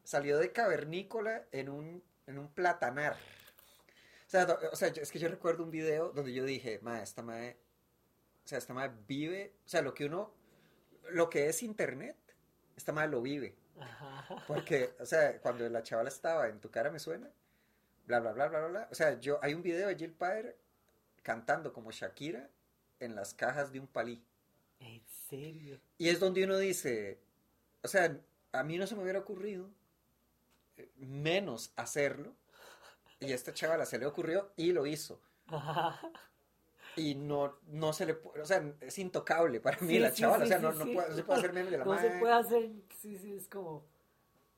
[0.05, 3.15] Salió de cavernícola en un, en un platanar.
[3.15, 7.03] O sea, do- o sea, es que yo recuerdo un video donde yo dije, ma,
[7.03, 7.57] esta madre,
[8.45, 10.33] o sea, esta madre vive, o sea, lo que uno,
[11.11, 12.17] lo que es internet,
[12.77, 13.57] esta madre lo vive.
[13.81, 14.45] Ajá.
[14.47, 17.29] Porque, o sea, cuando la chavala estaba en Tu cara me suena,
[18.07, 18.89] bla, bla, bla, bla, bla, bla.
[18.91, 20.57] O sea, yo, hay un video de Jill Paer
[21.23, 22.49] cantando como Shakira
[23.05, 24.23] en las cajas de un palí.
[24.81, 25.79] ¿En serio?
[25.99, 27.21] Y es donde uno dice,
[27.83, 28.19] o sea,
[28.53, 29.71] a mí no se me hubiera ocurrido
[30.77, 32.35] eh, menos hacerlo.
[33.21, 35.21] Y a esta chavala se le ocurrió y lo hizo.
[36.97, 40.45] Y no, no se le puede, o sea, es intocable para mí Sí, la chavala,
[40.45, 40.95] sí, o sea, no, sí, no, sí.
[40.95, 43.49] puede- no se puede hacer meme de la No se puede hacer, sí, sí, es
[43.49, 43.85] como, O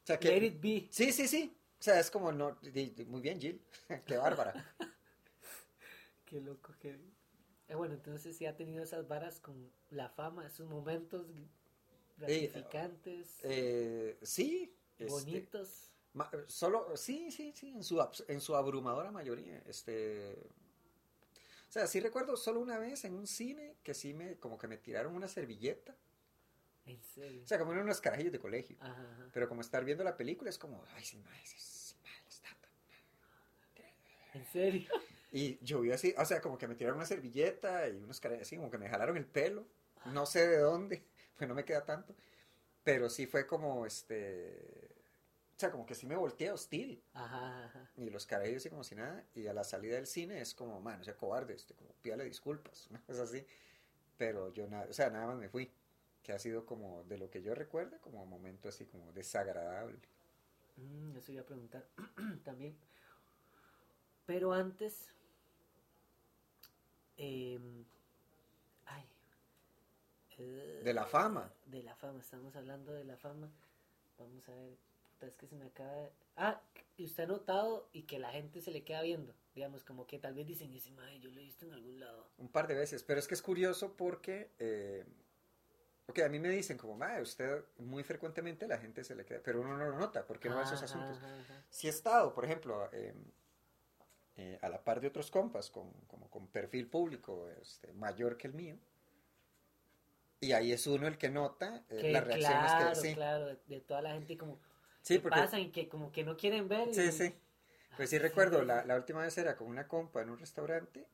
[0.04, 0.88] sea, que, let it be.
[0.90, 1.56] Sí, sí, sí.
[1.78, 2.58] O sea, es como, no,
[3.06, 3.60] muy bien, Jill.
[4.06, 4.74] Qué bárbara.
[6.24, 6.98] Qué loco que...
[7.68, 11.26] Eh, bueno, entonces sí ha tenido esas varas con la fama, esos momentos
[12.18, 14.76] gratificantes, Eh, sí.
[14.98, 15.90] este, bonitos.
[16.12, 19.62] ma- solo, sí, sí, sí, en su, en su abrumadora mayoría.
[19.66, 20.36] Este,
[21.68, 24.68] o sea, sí recuerdo solo una vez en un cine que sí me, como que
[24.68, 25.96] me tiraron una servilleta.
[26.86, 27.42] En serio.
[27.42, 28.76] O sea, como en unos carajillos de colegio.
[28.80, 29.30] Ajá, ajá.
[29.32, 32.48] Pero como estar viendo la película es como, ay, sí, mae, sí, sí, mae, está
[32.60, 34.90] tan- En serio.
[35.34, 38.40] Y yo vi así, o sea, como que me tiraron una servilleta y unos caras
[38.42, 39.66] así, como que me jalaron el pelo.
[40.12, 41.02] No sé de dónde,
[41.36, 42.14] pues no me queda tanto.
[42.84, 44.92] Pero sí fue como, este...
[45.56, 47.02] O sea, como que sí me volteé hostil.
[47.14, 47.90] Ajá, ajá.
[47.96, 49.24] Y los carajillos así como si nada.
[49.34, 52.22] Y a la salida del cine es como, man, o sea, cobarde, este, como pídale
[52.24, 53.44] disculpas, una cosa así.
[54.16, 55.68] Pero yo nada, o sea, nada más me fui.
[56.22, 59.98] Que ha sido como, de lo que yo recuerdo, como un momento así como desagradable.
[60.76, 61.84] Mm, eso iba a preguntar
[62.44, 62.76] también.
[64.26, 65.10] Pero antes.
[67.16, 67.84] Em,
[68.86, 69.04] ay.
[70.38, 71.50] eh, De la fama.
[71.66, 73.48] De la fama, estamos hablando de la fama.
[74.18, 74.76] Vamos a ver.
[75.12, 76.60] Puta, es que se me acaba de- Ah,
[76.96, 79.32] y usted ha notado y que la gente se le queda viendo.
[79.54, 82.26] Digamos, como que tal vez dicen, ese mae, yo lo he visto en algún lado.
[82.38, 85.04] Un par de veces, pero es que es curioso porque, eh,
[86.08, 89.40] ok, a mí me dicen como, madre, usted muy frecuentemente la gente se le queda,
[89.44, 91.18] pero uno no lo nota porque no va a esos asuntos.
[91.18, 91.64] ajá, ajá.
[91.70, 93.14] Si he estado, por ejemplo, eh,
[94.36, 98.48] eh, a la par de otros compas con, como con perfil público este, mayor que
[98.48, 98.76] el mío,
[100.40, 103.08] y ahí es uno el que nota eh, Que las reacciones claro, que...
[103.08, 104.58] Sí, claro, de, de toda la gente como
[105.02, 105.40] sí que porque...
[105.40, 106.88] pasan y que como que no quieren ver.
[106.88, 107.34] y- Sí, sí.
[107.96, 108.66] Pues sí Ah, recuerdo, sí.
[108.66, 111.06] la, la última vez era con una compa en un restaurante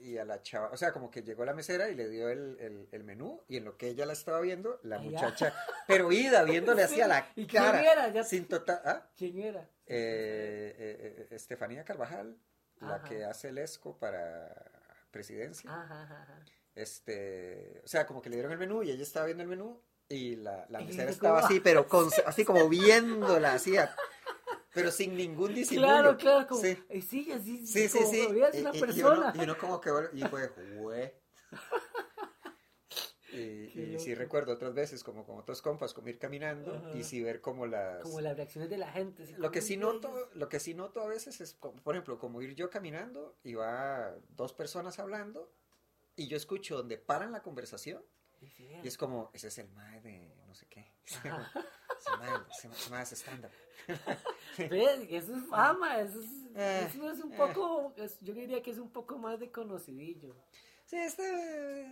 [0.00, 2.56] y a la chava, o sea, como que llegó la mesera y le dio el,
[2.60, 5.52] el- el menú y en lo que ella la estaba viendo, la muchacha,
[5.86, 8.08] pero ida, viéndole Sí, hacia la ¿y quién cara, era?
[8.10, 9.06] Ya- sin total, ¿ah?
[9.16, 9.60] ¿Quién era?
[9.86, 12.36] Eh, eh, eh, Estefanía Carvajal,
[12.80, 14.54] la que hace el ESCO para
[15.10, 19.26] presidencia, Ajá, ajá, este, o sea, como que le dieron el menú y ella estaba
[19.26, 23.76] viendo el menú y la, la mesera estaba así, pero con, así como viéndola, así,
[23.76, 23.94] a-
[24.74, 25.86] pero sin ningún disimulo.
[25.88, 26.76] Claro, claro, como, Sí.
[26.88, 28.20] eh, sí, así, Sí, sí, como sí.
[28.20, 29.18] Y- una y- y persona.
[29.18, 31.20] uno- Y uno, como que, y fue, "Jue".
[33.30, 36.96] Y, y sí recuerdo otras veces, como con otros compas, como ir caminando Ajá.
[36.96, 38.02] y sí ver como las...
[38.02, 39.24] Como las reacciones de la gente.
[39.24, 40.34] así Lo que sí "Uy, noto, ellos".
[40.34, 43.52] lo que sí noto a veces es, como, por ejemplo, como ir yo caminando y
[43.52, 45.52] va dos personas hablando
[46.16, 48.02] y yo escucho donde paran la conversación
[48.40, 50.90] Y sí, y es como, ese es el mae de no sé qué.
[52.06, 52.46] Ajá.
[52.50, 53.50] Ese mae, ese- ese mae es stand-up.
[54.58, 55.00] ¿Ves?
[55.10, 57.36] Eso es fama, eso es, Eh, eso es un eh.
[57.36, 60.34] poco, es- yo diría que es un poco más de conocidillo.
[60.84, 61.22] Sí, este
[61.82, 61.86] eh,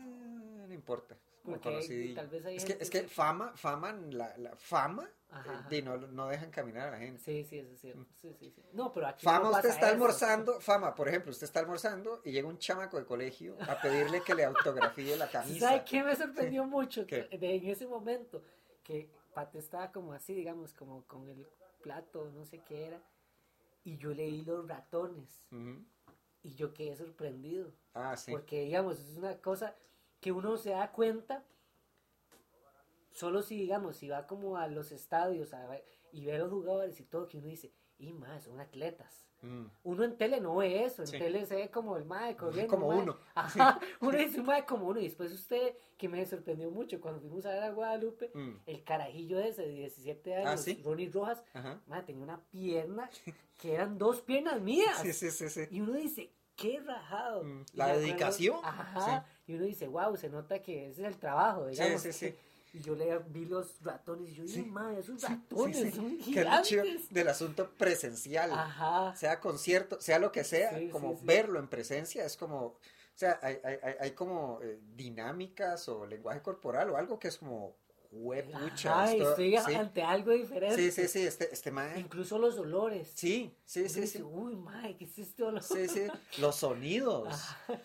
[0.66, 1.16] no importa.
[1.44, 2.16] como conocidillo.
[2.16, 5.78] tal vez hay es que, es que que- fama, fama, la, la fama, Ajá, eh,
[5.84, 5.96] ajá.
[5.98, 7.22] no, no dejan caminar a la gente.
[7.22, 8.04] Sí, sí, eso es cierto.
[8.20, 8.62] Sí, sí, sí.
[8.72, 9.94] No, pero aquí Fama, no usted está eso.
[9.94, 14.22] almorzando, fama, por ejemplo, usted está almorzando y llega un chamaco de colegio a pedirle
[14.22, 15.68] que le autografíe la ¿Sí camisa.
[15.68, 17.06] ¿Sabe qué me sorprendió mucho?
[17.06, 17.28] ¿Qué?
[17.30, 18.42] En ese momento,
[18.86, 21.44] que Pate estaba como así, digamos, como con el
[21.82, 23.02] plato, no sé qué era,
[23.82, 25.44] y yo leí los ratones,
[26.42, 27.72] y yo quedé sorprendido.
[27.94, 28.30] Ah, sí.
[28.30, 29.74] Porque, digamos, es una cosa
[30.20, 31.44] que uno se da cuenta
[33.10, 36.50] solo si, digamos, si va como a los estadios a ver- y ve a los
[36.50, 39.22] jugadores y todo, que uno dice, y más, son atletas.
[39.42, 39.66] Mm.
[39.84, 41.18] Uno en tele no ve eso, en Sí.
[41.18, 42.70] tele se ve como el mae corriendo.
[42.74, 43.18] Como mae- uno.
[43.34, 44.98] Ajá, uno dice un mae como uno.
[45.00, 48.60] Y después usted, que me sorprendió mucho, cuando fuimos a ver a Guadalupe, Mm.
[48.66, 50.80] el carajillo ese de 17 años, Ah, ¿sí?
[50.84, 51.42] Ronnie Rojas,
[51.86, 53.10] mae, tenía una pierna
[53.58, 54.98] que eran dos piernas mías.
[55.02, 55.62] Sí, sí, sí, sí.
[55.70, 57.44] Y uno dice, qué rajado.
[57.44, 59.26] Mm, la dedicación, Ajá.
[59.46, 62.00] Y uno dice, wow, se nota que ese es el trabajo, digamos.
[62.02, 62.34] sí, sí.
[62.76, 64.62] Y yo le vi los ratones y yo, sí.
[64.64, 65.96] madre, esos ratones sí, sí.
[65.96, 67.10] son Que es gigantes.
[67.12, 68.52] del asunto presencial.
[68.52, 69.16] Ajá.
[69.16, 72.78] Sea concierto, sea lo que sea, como verlo en presencia es como, o
[73.14, 77.38] sea, hay, hay, hay- hay como eh, dinámicas o lenguaje corporal o algo que es
[77.38, 77.74] como,
[78.10, 79.12] huepucha.
[79.12, 79.74] Esto- estoy sí.
[79.74, 80.76] ante algo diferente.
[80.76, 81.98] sí, sí, sí, este, este mae.
[82.00, 83.10] Incluso los olores.
[83.14, 84.22] Sí, sí, sí, dice, sí.
[84.22, 85.62] Uy, madre, ¿qué es este olor?
[85.62, 86.06] Sí, sí,
[86.40, 87.28] los sonidos.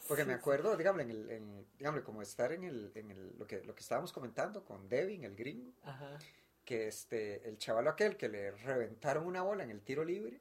[0.07, 3.37] Porque sí, me acuerdo, dígame, en el, en, dígame, como estar en el, en el,
[3.37, 6.17] lo que, lo que estábamos comentando con Devin, el gringo, Ajá.
[6.65, 10.39] que este, el chavalo aquel que le reventaron una bola en el tiro libre,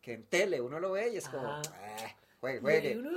[0.00, 1.62] que en tele uno lo ve y es como, ah,
[2.40, 2.96] juegue, Y juegue.
[2.98, 3.10] uno,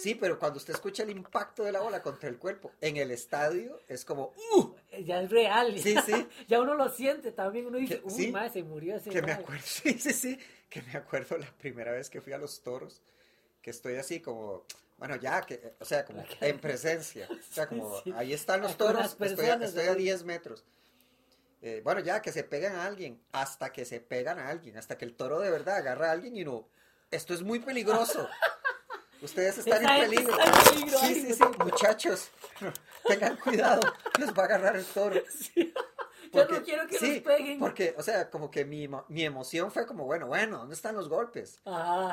[0.00, 3.10] Sí, pero cuando usted escucha el impacto de la bola contra el cuerpo en el
[3.10, 4.74] estadio, es como, ¡uh!
[5.04, 5.78] Ya es real.
[5.78, 6.26] Sí, sí.
[6.48, 7.66] Ya uno lo siente también.
[7.66, 9.42] Uno dice, uy, sí, madre, se murió ese Que me mae".
[9.42, 10.38] acuerdo, sí, sí, sí,
[10.70, 13.00] que me acuerdo la primera vez que fui a los toros,
[13.60, 14.64] que estoy así como,
[14.98, 18.12] bueno, ya, que, o sea, como en presencia, o sea, como, Sí.
[18.16, 19.96] ahí están los toros, estoy, estoy a ahí.
[19.96, 20.64] 10 metros.
[21.60, 24.96] Eh, bueno, ya, que se pegan a alguien, hasta que se pegan a alguien, hasta
[24.96, 26.68] que el toro de verdad agarra a alguien y no,
[27.10, 28.28] esto es muy peligroso.
[29.20, 30.38] Ustedes están en peligro.
[30.38, 32.30] está en peligro, Sí, sí, sí, muchachos,
[33.06, 33.80] tengan cuidado,
[34.18, 35.20] les va a agarrar el toro.
[35.30, 35.72] Sí.
[36.30, 37.58] Ya no quiero que sí, nos peguen.
[37.58, 41.08] Porque, o sea, como que mi, mi emoción fue como, bueno, bueno, ¿dónde están los
[41.08, 41.58] golpes?
[41.64, 42.10] Ah,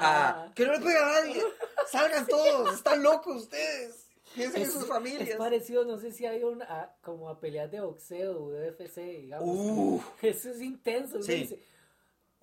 [0.47, 1.43] Ah, que no le pegue a nadie.
[1.91, 4.07] Salgan todos, están locos ustedes.
[4.33, 5.37] Piensen en es, sus es familias.
[5.37, 9.49] parecido, no sé si hay una, a- como a peleas de boxeo, UFC, digamos.
[9.49, 10.01] Uh.
[10.21, 11.21] Eso es intenso.
[11.21, 11.33] Sí.
[11.35, 11.59] dice,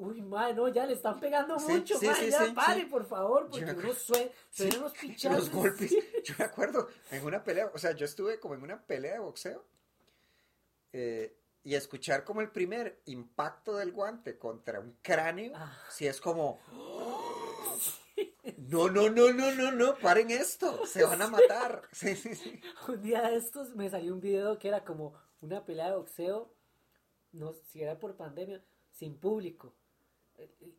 [0.03, 3.07] uy, madre, no, ya le están pegando Sí, mucho, sí, madre, sí, ya pare, por
[3.07, 4.31] favor, porque uno suena,
[4.81, 5.38] los pichazos.
[5.38, 5.91] Los golpes.
[6.25, 9.19] Yo me acuerdo en una pelea, o sea, yo estuve como en una pelea de
[9.21, 9.65] boxeo
[10.93, 15.77] eh, y escuchar como el primer impacto del guante contra un cráneo, Ah.
[15.91, 16.61] si es como,
[18.59, 21.83] no, no, no, no, no, no, paren esto, se van a matar.
[21.93, 22.61] Sí, sí, sí.
[22.88, 26.53] Un día de estos me salió un video que era como una pelea de boxeo,
[27.33, 29.75] no si era por pandemia, sin público.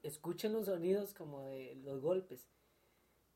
[0.02, 2.48] Escuchen los sonidos como de los golpes.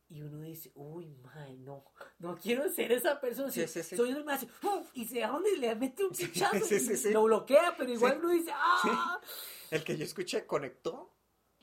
[0.09, 1.17] Y uno dice, uy,
[1.59, 1.83] no,
[2.19, 3.51] no quiero ser esa persona.
[3.51, 3.97] Sí, sí, sí.
[3.97, 4.89] Soy el más, ¡uf!
[4.93, 8.51] y se va donde le mete un sí, y lo bloquea, pero igual uno dice,
[8.53, 9.19] ¡ah!
[9.69, 11.13] El que yo escuché conectó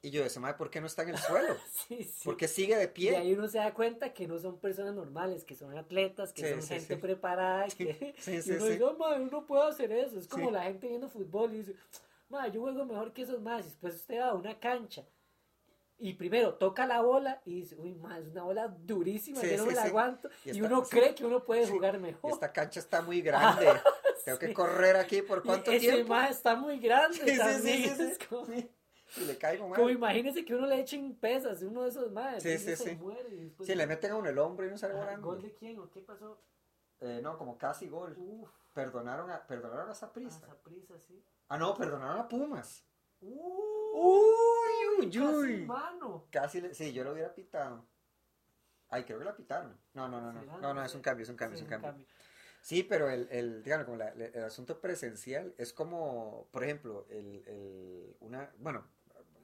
[0.03, 1.57] y yo decía, madre, ¿por qué no está en el suelo?
[2.24, 3.16] ¿Por qué sigue de Y pie?
[3.16, 6.62] ahí uno se da cuenta que no son personas normales, que son atletas, que son
[6.62, 7.68] gente preparada.
[7.68, 10.18] Que, y uno dice, "Oh, madre, uno puede hacer eso.
[10.18, 11.77] Es como la gente viendo fútbol y dice,
[12.52, 13.62] yo juego mejor que esos más.
[13.62, 15.04] Y después usted va a una cancha
[15.96, 19.58] y primero toca la bola y dice, uy, madre, es una bola durísima, Sí, yo
[19.58, 19.88] no sí, me la sí.
[19.88, 20.28] aguanto.
[20.44, 22.32] Y uno cree que uno puede jugar mejor.
[22.32, 23.66] Esta cancha está muy grande.
[24.24, 26.12] Tengo que correr aquí por cuánto ese tiempo.
[26.14, 28.46] mae está muy grande es como.
[29.16, 29.76] Y le caigo mal.
[29.76, 32.42] como imagínese que uno le echen pesas, uno de esos más.
[32.42, 32.96] Sí, sí, sí.
[32.96, 35.26] Muere y después- Si le meten a uno el hombro y no sale Ajá, volando.
[35.28, 36.40] ¿Gol de quién o qué pasó?
[37.00, 38.14] Eh, no, como casi gol.
[38.18, 40.40] Uf, Perdonaron a, perdonaron a a Saprissa.
[40.40, 41.22] Saprissa, sí.
[41.54, 42.84] Ah, no, perdonaron a Pumas.
[43.20, 43.30] Uy,
[44.98, 45.56] uy, casi uy.
[45.66, 46.26] mano.
[46.32, 47.86] Casi, le- sí, yo lo hubiera pitado.
[48.88, 49.78] Ay, creo que la pitaron.
[49.92, 50.58] No, no, no, no.
[50.58, 52.06] No, no, es un cambio, es un cambio, Sí, es un cambio.
[52.60, 57.44] Sí, pero el, el digamos, como la- el asunto presencial es como, por ejemplo, el,
[57.46, 58.88] el, una, bueno,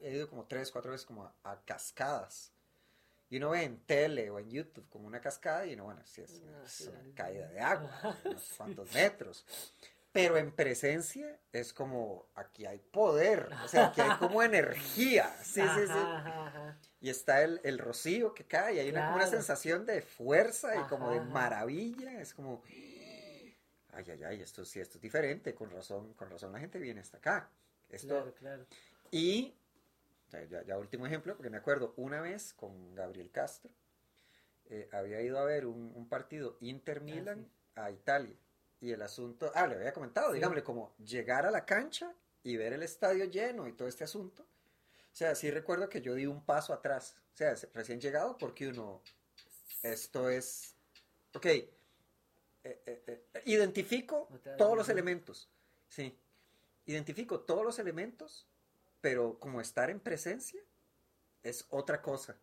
[0.01, 2.51] he ido como tres, cuatro veces como a, a cascadas.
[3.29, 6.23] Y uno ve en tele o en YouTube como una cascada y uno, bueno, sí
[6.23, 6.31] es,
[6.65, 7.13] es sí, una sí.
[7.13, 9.45] caída de agua, unos cuantos metros.
[10.13, 15.33] Pero en presencia es como, aquí hay poder, o sea, aquí hay como energía.
[15.43, 15.91] Sí, sí, sí.
[15.93, 16.77] Ajá.
[16.99, 19.37] Y está el, el rocío que cae y hay una, como una Claro.
[19.37, 22.19] sensación de fuerza y como de maravilla.
[22.21, 22.61] Es como,
[23.93, 25.55] ay, ay, ay, esto sí, esto es diferente.
[25.55, 27.49] Con razón, con razón la gente viene hasta acá.
[27.89, 28.65] Esto, Claro, claro.
[29.11, 29.53] Y,
[30.49, 33.71] ya, ya- último ejemplo, porque me acuerdo una vez con Gabriel Castro,
[34.69, 38.35] eh, había ido a ver un, un partido Inter-Milan a Italia.
[38.81, 40.35] Y el asunto, ah, le había comentado, Sí.
[40.35, 42.13] digámosle, como llegar a la cancha
[42.43, 44.43] y ver el estadio lleno y todo este asunto.
[44.43, 47.15] O sea, sí recuerdo que yo di un paso atrás.
[47.33, 49.01] O sea, recién llegado porque uno,
[49.83, 50.75] esto es,
[51.33, 51.69] ok, eh,
[52.63, 55.49] eh, eh, identifico todos los elementos,
[55.87, 56.17] sí,
[56.85, 58.47] identifico todos los elementos,
[58.99, 60.61] pero como estar en presencia
[61.43, 62.37] es otra cosa.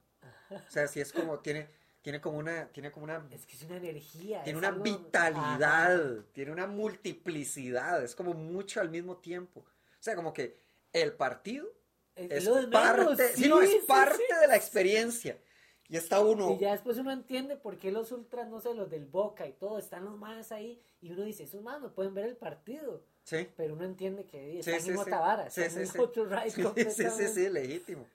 [0.51, 1.69] O sea, sí es como, tiene,
[2.09, 4.43] tiene como una, tiene como una, Es que es una energía.
[4.43, 6.25] tiene una algo- vitalidad, Ajá.
[6.33, 9.61] tiene una multiplicidad, es como mucho al mismo tiempo.
[9.61, 10.57] O sea, como que
[10.95, 11.71] el partido
[12.17, 14.41] Es, es parte, sí, no, es sí, parte sí.
[14.41, 15.39] de la experiencia.
[15.87, 18.89] Y está uno, Y ya después uno entiende por qué los ultras, no sé, los
[18.89, 20.81] del Boca y todo, están los más ahí.
[21.03, 23.03] Y uno dice, esos más no pueden ver el partido.
[23.25, 25.01] sí, Pero uno entiende que están sí, en sí.
[25.03, 27.05] otra vara, Sí, sí, sí.
[27.11, 28.07] sí, sí, legítimo.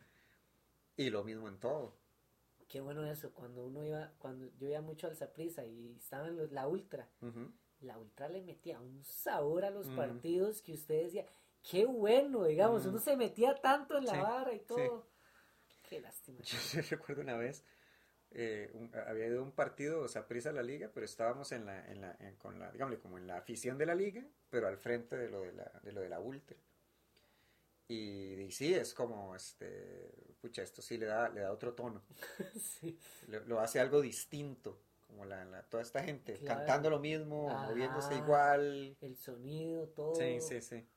[0.97, 1.93] Y lo mismo en todo.
[2.73, 6.37] Qué bueno eso, cuando uno iba, cuando yo iba mucho al Saprissa y estaba en
[6.37, 7.07] los- la ultra,
[7.81, 11.23] la ultra le metía un sabor a los partidos que usted decía,
[11.61, 15.07] qué bueno, digamos, uno se metía tanto en la Sí, vara y todo.
[15.87, 16.41] Qué lástima.
[16.41, 16.57] Yo
[16.89, 17.63] recuerdo una vez,
[18.31, 21.67] eh, un- había ido a un partido, o sea, prisa la liga, pero estábamos en
[21.67, 24.67] la, en la, en- con la, digámosle, como en la afición de la liga, pero
[24.67, 26.57] al frente de lo de la, de lo de la ultra.
[27.87, 30.09] Y, y sí, es como, este,
[30.41, 32.01] pucha, esto sí le da, le da otro tono,
[32.59, 32.97] Sí.
[33.27, 36.59] lo, lo hace algo distinto, como la, la- toda esta gente Claro.
[36.59, 37.67] cantando lo mismo, Ajá.
[37.69, 38.97] moviéndose igual.
[39.01, 40.15] El sonido, todo.
[40.15, 40.87] Sí, sí, sí.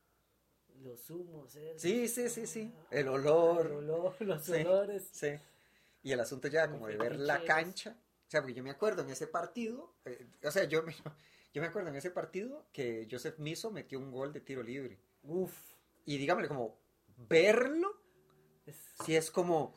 [0.82, 1.74] Los humos, ¿eh?
[1.76, 2.72] Sí, sí, sí, sí.
[2.91, 3.66] El El olor.
[3.72, 4.53] olor, los Sí.
[4.53, 5.09] olores.
[5.12, 5.32] Sí.
[6.03, 9.03] Y el asunto ya Como de ver la cancha O sea, porque yo me acuerdo
[9.03, 10.95] en ese partido, eh, o sea, yo me,
[11.53, 14.99] yo me acuerdo en ese partido que Joseph Miso metió un gol de tiro libre.
[15.24, 15.74] Uf.
[16.07, 16.79] Y dígame, como
[17.17, 18.01] verlo,
[19.05, 19.75] si es como,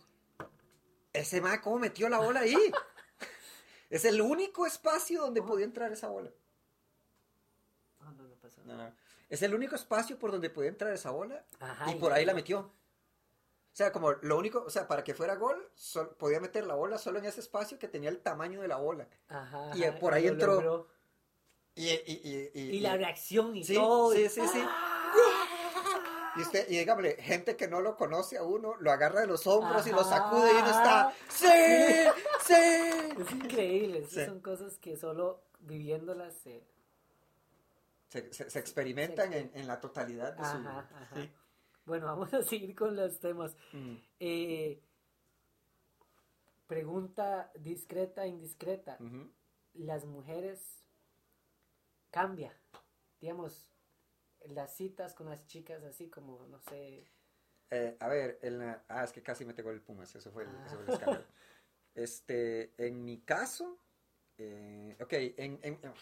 [1.12, 2.56] ese ma, ¿cómo metió la bola ahí?
[3.90, 6.32] es el único espacio donde podía entrar esa bola.
[8.00, 8.90] Ah, no, no pasó nada.
[8.92, 8.96] no.
[9.28, 12.34] Es el único espacio por donde podía entrar esa bola Ajá, y por ahí la
[12.34, 12.60] metió.
[12.62, 16.74] O sea, como lo único, o sea, para que fuera gol, sol- podía meter la
[16.76, 19.08] bola solo en ese espacio que tenía el tamaño de la bola.
[19.28, 20.88] Ajá, Y, por ahí entró.
[21.76, 24.12] Y, y, y, y- Y la reacción y Sí, todo.
[24.14, 24.60] sí, sí, sí.
[24.64, 24.89] ¡Ah!
[26.40, 29.46] Y usted, y dígame, gente que no lo conoce a uno, lo agarra de los
[29.48, 31.48] hombros y lo sacude y uno está, ¡sí!
[32.46, 33.22] ¡sí!
[33.22, 34.06] Es increíble.
[34.08, 34.26] Sí.
[34.26, 36.68] Son cosas que solo viviéndolas se...
[38.08, 40.50] Se, se- se experimentan Se- en, en la totalidad de su...
[40.50, 40.90] Ajá.
[41.16, 41.30] sí.
[41.86, 43.56] Bueno, vamos a seguir con los temas.
[43.74, 44.82] Mm, Eh,
[46.68, 48.98] pregunta discreta, indiscreta.
[49.74, 50.84] Las mujeres
[52.12, 52.56] cambia,
[53.22, 53.68] digamos,
[54.48, 57.06] las citas con las chicas así como, no sé,
[57.72, 60.42] Eh, a ver, en la- ah, es que casi me pegó el Pumas, eso fue
[60.44, 60.64] el, Ah.
[60.66, 61.26] eso fue el escándalo.
[61.94, 63.78] Este, en mi caso,
[64.38, 65.94] eh, ok, en, en-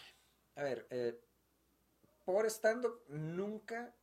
[0.54, 1.20] a ver, eh,
[2.24, 3.94] por estando nunca,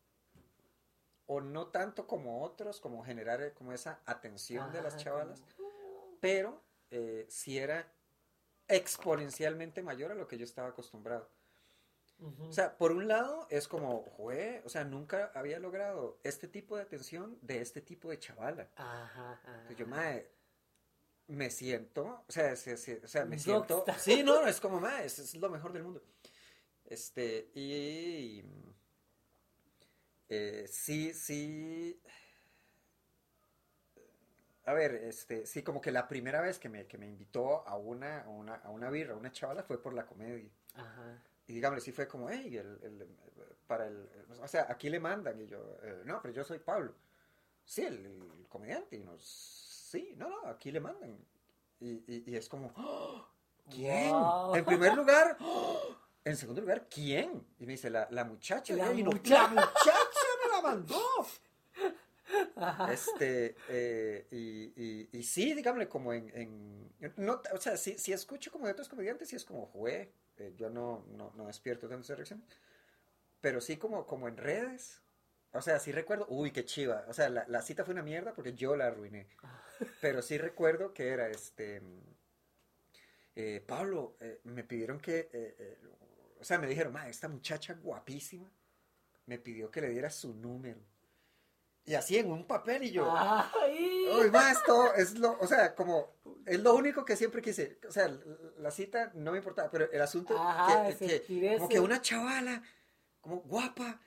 [1.27, 5.41] o no tanto como otros, como generar eh, como esa atención de las Ajá, chavalas,
[5.57, 6.63] como- pero
[7.27, 7.91] sí era
[8.67, 11.29] exponencialmente mayor a lo que yo estaba acostumbrado.
[12.19, 16.77] O sea, por un lado es como, jue, o sea, nunca había logrado este tipo
[16.77, 18.69] de atención de este tipo de chavala.
[18.75, 19.51] Ajá, ajá.
[19.55, 20.31] Entonces yo, mae,
[21.27, 23.99] me siento, o sea, se- se- o sea me siento, rockstar.
[23.99, 26.01] sí, no, es como, es, es lo mejor del mundo.
[26.85, 28.43] Este, y,
[30.29, 31.99] eh, sí, sí,
[34.65, 37.75] a ver, este, sí, como que la primera vez que me, que me invitó a
[37.75, 40.49] una, a una, a una birra, a una chavala, fue por la comedia.
[40.73, 41.21] Ajá.
[41.47, 43.07] Y dígame, sí fue como, hey, el, el-
[43.67, 44.07] para el,
[44.41, 45.39] o sea, aquí le mandan.
[45.41, 46.93] Y yo, eh, no, pero yo soy Pablo.
[47.63, 48.95] Sí, el, el comediante.
[48.95, 51.17] Y nos, sí, no, no, aquí le mandan.
[51.79, 53.27] Y, y- y es como, ¡Oh!
[53.69, 54.11] ¿quién?
[54.11, 54.55] Wow.
[54.55, 55.95] En primer lugar, ¡Oh!
[56.23, 57.45] en segundo lugar, ¿quién?
[57.59, 58.75] Y me dice, la, la muchacha.
[58.75, 59.41] La Y no, muchacha.
[59.43, 61.01] la muchacha me la mandó.
[62.55, 62.91] Ajá.
[62.91, 68.13] Este, eh, y, y, y sí, dígame, como en, en- no, o sea, si, si
[68.13, 71.87] escucho como de otros comediantes, sí es como, jue, eh, yo no, no, no despierto
[71.87, 72.43] tanto esa reacción,
[73.41, 75.01] pero sí como, como en redes,
[75.51, 78.33] o sea, sí recuerdo, uy, qué chiva, o sea, la, la cita fue una mierda
[78.33, 79.27] porque yo la arruiné,
[80.01, 81.81] pero sí recuerdo que era este,
[83.35, 85.77] eh, Pablo, eh, me pidieron que,
[86.39, 88.49] o sea, me dijeron, ma, esta muchacha guapísima
[89.25, 90.79] me pidió que le diera su número.
[91.87, 94.07] Y así en un papel y yo, Ay.
[94.19, 96.15] Uy, esto es lo, o sea, como,
[96.45, 97.79] es lo único que siempre quise.
[97.87, 98.11] O sea,
[98.57, 102.63] la, cita no me importaba, pero el asunto Ajá, que, que- como que una chavala,
[103.21, 103.99] como guapa,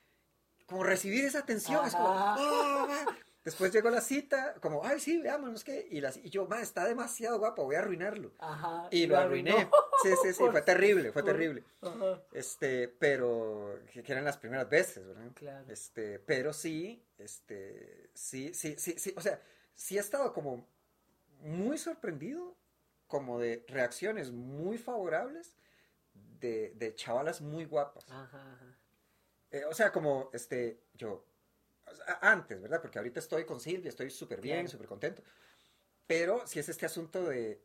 [0.66, 3.16] como recibir esa atención, es como, Ajá.
[3.48, 5.88] Después llegó la cita, como, ay, sí, veámonos qué.
[5.90, 8.30] Y, la, y yo, ma, está demasiado guapa, voy a arruinarlo.
[8.38, 8.88] Ajá.
[8.90, 9.52] Y lo arruiné.
[9.52, 9.70] arruinó.
[10.02, 11.64] Sí, sí, sí, Por- fue terrible, fue por- terrible.
[11.80, 12.22] Ajá.
[12.32, 15.30] Este, pero, que, eran las primeras veces, ¿verdad?
[15.34, 15.64] Claro.
[15.66, 19.40] Este, pero sí, este, sí, sí, sí, sí, o sea,
[19.74, 20.68] sí he estado como
[21.40, 22.54] muy sorprendido,
[23.06, 25.56] como de reacciones muy favorables
[26.38, 28.04] de, de chavalas muy guapas.
[28.10, 28.78] Ajá, ajá.
[29.50, 31.24] Eh, o sea, como, este, yo,
[32.20, 32.80] antes, ¿verdad?
[32.80, 34.68] Porque ahorita estoy con Silvia, estoy súper bien, Claro.
[34.70, 35.22] súper contento.
[36.06, 37.60] Pero si es este asunto de,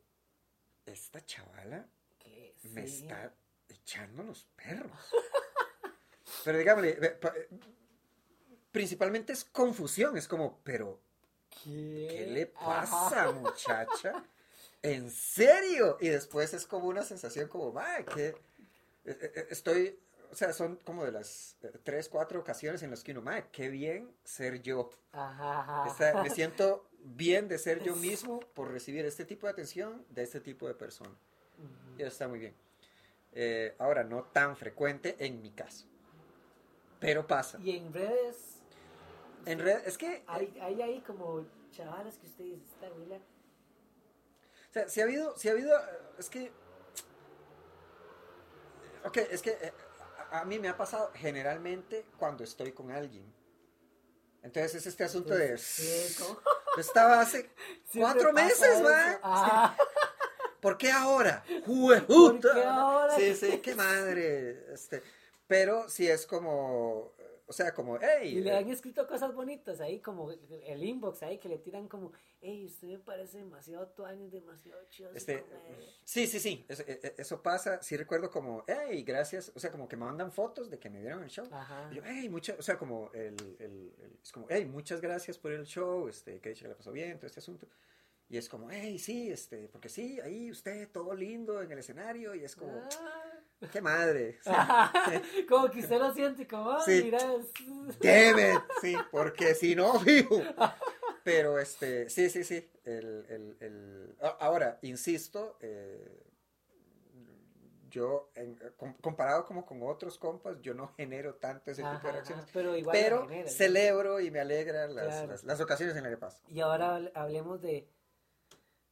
[0.85, 1.87] esta chavala
[2.63, 3.05] me sí.
[3.05, 3.33] está
[3.69, 4.91] echando los perros.
[6.45, 7.19] Pero dígame, eh,
[8.71, 11.01] principalmente es confusión, es como, pero
[11.63, 13.09] ¿Qué, ¿qué le Ajá.
[13.09, 14.25] pasa, muchacha?
[14.81, 15.97] ¿En serio?
[16.01, 18.35] Y después es como una sensación como, "Ma, que eh,
[19.05, 19.99] eh, estoy,
[20.33, 23.43] o sea, son como de las eh, tres, cuatro ocasiones en las que uno, ma,
[23.51, 24.89] qué bien ser yo.
[25.11, 25.87] Ajá, ajá.
[25.87, 30.23] Está- me siento bien de ser yo mismo por recibir este tipo de atención de
[30.23, 31.11] este tipo de persona.
[31.57, 31.99] Ujú.
[31.99, 32.55] Y eso está muy bien.
[33.31, 35.85] Eh, ahora, no tan frecuente en mi caso.
[36.99, 37.59] Pero pasa.
[37.61, 38.59] Y en redes.
[39.45, 43.17] En red, es que, eh, Hay, hay ahí como chavalas que usted dice, esta abuela.
[43.17, 45.83] o sea, si ha habido, si ha habido, eh,
[46.17, 46.51] es que,
[49.05, 49.73] ok, es que
[50.33, 53.31] a, mí me ha pasado generalmente cuando estoy con alguien.
[54.41, 56.39] Entonces es este asunto de, Sí, ¿cómo?
[56.75, 57.49] yo estaba hace
[57.93, 59.19] cuatro meses, man.
[59.21, 59.77] Ajá.
[60.59, 61.43] ¿Por qué ahora?
[61.65, 62.49] ¡Jueputa!
[62.49, 63.15] ¿Por qué ahora?
[63.15, 64.73] Sí, sí, qué madre.
[64.73, 65.03] Este,
[65.47, 67.12] pero si es como,
[67.45, 68.37] o sea, como, hey.
[68.37, 72.11] Y le han escrito cosas bonitas ahí, como el inbox ahí, que le tiran como,
[72.41, 75.11] hey, usted me parece demasiado tuanis, demasiado chido.
[75.13, 75.43] Este,
[76.05, 77.81] sí, sí, sí, eso, e, e, eso, pasa.
[77.83, 81.01] Sí recuerdo como, hey, gracias, o sea, como que me mandan fotos de que me
[81.01, 81.47] vieron el show.
[81.51, 81.89] Ajá.
[81.91, 85.51] Y yo, hey, muchas, o sea, como, el, el, es como, hey, muchas gracias por
[85.51, 87.67] el show, este, que dicho que le pasó bien, todo este asunto.
[88.29, 92.33] Y es como, hey, sí, este, porque sí, ahí usted todo lindo en el escenario,
[92.35, 92.71] y es como...
[92.73, 93.32] Ah
[93.71, 94.39] Qué madre.
[95.49, 97.03] como que usted lo siente como, sí.
[97.03, 97.19] mira.
[98.81, 100.41] sí, porque si no, vivo.
[101.23, 102.69] Pero este, sí, sí, sí.
[102.83, 104.15] El, el, el...
[104.39, 106.23] Ahora, insisto, eh,
[107.89, 108.31] yo,
[109.01, 112.45] comparado como con otros compas, yo no genero tanto ese tipo de reacciones.
[112.51, 116.41] pero igual celebro y me alegran las, las, ocasiones en las que paso.
[116.49, 117.87] Y ahora hablemos de,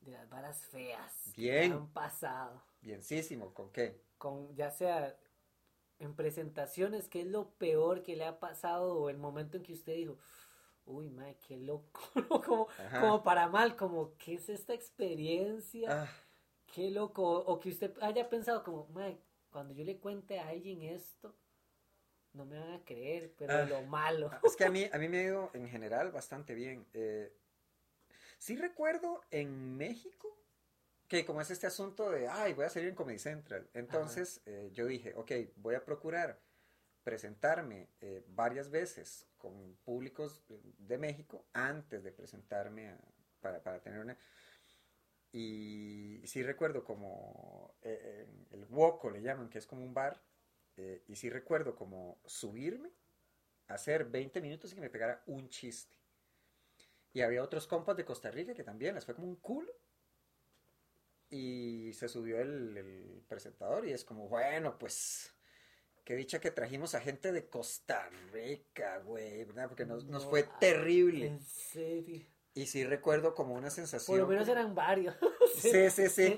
[0.02, 1.72] de las varas feas Bien.
[1.72, 2.62] que han pasado.
[2.82, 4.00] Bienísimo, ¿con qué?
[4.22, 5.18] Con ya sea
[5.98, 9.74] en presentaciones, qué es lo peor que le ha pasado o el momento en que
[9.74, 10.20] usted dijo,
[10.86, 12.02] uy, madre, qué loco,
[12.46, 12.68] como,
[13.00, 16.04] como, para mal, como, ¿qué es esta experiencia?
[16.04, 16.10] Ah.
[16.68, 19.18] Qué loco, o que usted haya pensado como, madre,
[19.50, 21.36] cuando yo le cuente a alguien esto,
[22.34, 23.66] no me van a creer, pero ah.
[23.66, 24.30] lo malo.
[24.32, 26.86] Ah, es que a mí, a mí me ha ido en general bastante bien.
[26.94, 27.36] Eh,
[28.38, 30.38] sí recuerdo en México,
[31.12, 33.70] que como es este asunto de, ay, voy a salir en Comedy Central.
[33.74, 36.40] Entonces eh, yo dije, ok, voy a procurar
[37.04, 42.96] presentarme eh, varias veces con públicos de México antes de presentarme
[43.42, 44.18] para, para, tener una...
[45.34, 50.24] Y sí recuerdo como eh, el Woco le llaman, que es como un bar,
[51.08, 52.90] y sí recuerdo como subirme,
[53.68, 55.98] hacer 20 minutos y que me pegara un chiste.
[57.12, 59.74] Y había otros compas de Costa Rica que también les fue como un culo
[61.32, 65.34] y se subió el, presentador y es como, bueno, pues
[66.04, 69.70] qué dicha que trajimos a gente de Costa Rica, güey, ¿verdad?
[69.70, 71.28] Porque nos, nos fue terrible.
[71.28, 72.28] En serio.
[72.54, 74.18] Y sí recuerdo como una sensación.
[74.18, 75.16] Por lo menos eran varios.
[75.56, 76.38] sí, sí, sí.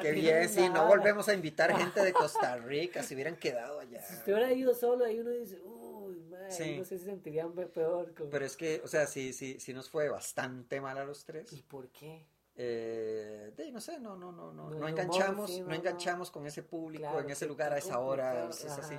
[0.00, 4.02] Qué bien, sí, no volvemos a invitar gente de Costa Rica, si hubieran quedado allá.
[4.02, 8.12] Si usted hubiera ido solo, ahí uno dice, uy, madre, no sé si sentirían peor.
[8.28, 11.52] Pero es que, o sea, sí, sí, sí nos fue bastante mal a los tres.
[11.52, 12.26] ¿Y por qué?
[12.54, 17.18] Eh, de, no sé, no, no, no, no, no, enganchamos, no, enganchamos con ese público
[17.18, 18.96] en ese lugar a esa hora, es, así.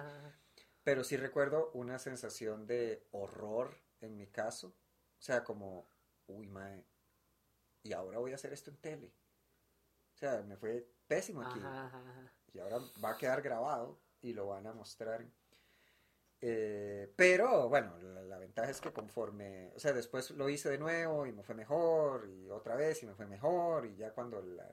[0.83, 5.87] Pero sí recuerdo una sensación de horror en mi caso, o sea, como,
[6.27, 6.85] uy, mae,
[7.83, 9.13] y ahora voy a hacer esto en tele.
[10.15, 11.59] O sea, me fue pésimo aquí.
[12.53, 15.25] Y ahora va a quedar grabado y lo van a mostrar
[16.45, 21.25] eh, pero bueno, la, ventaja es que conforme, o sea, después lo hice de nuevo
[21.25, 24.69] y me fue mejor y otra vez y me fue mejor y ya cuando la,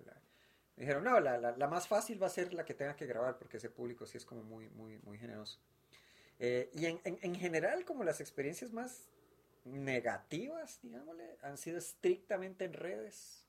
[0.74, 3.38] me dijeron, no, la, la, más fácil va a ser la que tenga que grabar
[3.38, 5.60] porque ese público sí es como muy, muy, muy generoso.
[6.40, 9.08] Eh, y en, en, general, como las experiencias más
[9.64, 13.44] negativas, digámosle, han sido estrictamente en redes.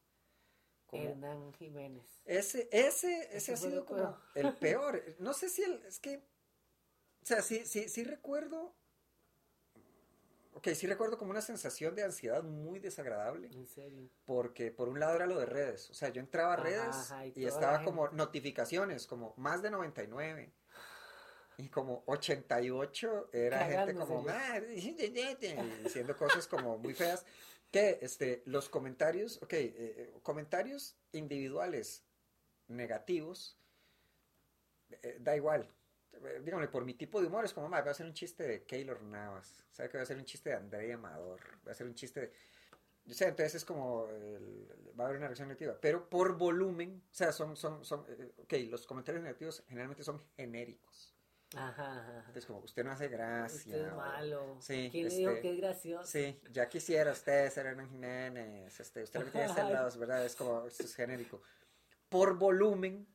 [0.91, 2.21] Hernán Jiménez.
[2.25, 5.03] Ese, ese, ese, ha sido como el peor.
[5.17, 6.21] No sé si el, es que
[7.21, 8.75] o sea, sí, sí, sí recuerdo.
[10.53, 13.47] Ok, sí recuerdo como una sensación de ansiedad muy desagradable.
[13.47, 14.09] ¿En serio?
[14.25, 15.89] Porque por un lado era lo de redes.
[15.89, 20.51] O sea, yo entraba a redes y, estaba como notificaciones, como más de 99.
[21.57, 24.59] Y como 88 era gente como ah,
[25.83, 27.25] diciendo cosas como muy feas.
[27.69, 32.03] Que este, los comentarios, ok, eh, eh, comentarios individuales
[32.67, 33.57] negativos,
[34.89, 35.71] eh, da igual,
[36.43, 39.01] dígame, por mi tipo de humor, es como, voy a hacer un chiste de Keylor
[39.01, 41.39] Navas, ¿sabe que voy a hacer un chiste de Andrea Amador?
[41.63, 42.33] Voy a hacer un chiste de...
[43.09, 44.07] O sea, entonces es como,
[44.99, 48.31] va a haber una reacción negativa, pero por volumen, o sea, son, son, son, eh,
[48.37, 51.15] ok, los comentarios negativos generalmente son genéricos.
[51.55, 52.17] Ajá, ajá.
[52.19, 53.57] Entonces, como, usted no hace gracia.
[53.57, 54.57] Usted es malo.
[54.61, 56.07] Sí, ¿Quién le dijo este, que es gracioso?
[56.07, 59.65] Sí, ya quisiera usted ser Hernán Jiménez, este, usted lo que tiene hacer
[59.99, 60.25] ¿verdad?
[60.25, 61.41] Es como, esto es genérico.
[62.07, 63.07] Por volumen,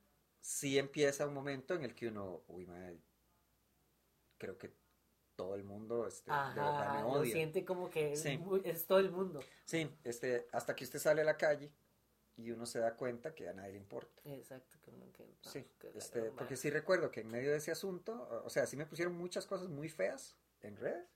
[0.46, 3.00] sí empieza un momento en el que uno, uy, madre,
[4.38, 4.72] creo que
[5.34, 7.18] todo el mundo este, de verdad me odia.
[7.18, 9.40] Lo siente como que es, todo el mundo.
[9.64, 11.72] Sí, este, hasta que usted sale a la calle
[12.36, 14.22] y uno se da cuenta que a nadie le importa.
[14.24, 18.48] Exacto, como que, sí, este, porque sí recuerdo que en medio de ese asunto, o
[18.48, 21.08] sea, sí me pusieron muchas cosas muy feas en redes.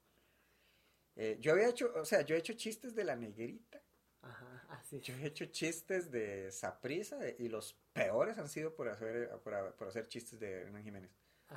[1.15, 3.81] Eh, yo había hecho, o sea, yo he hecho chistes de la negrita.
[4.23, 4.50] Ajá,
[4.91, 10.09] Yo he hecho chistes de Saprisa y los peores han sido por hacer, por, hacer
[10.09, 11.11] chistes de Hernán Jiménez.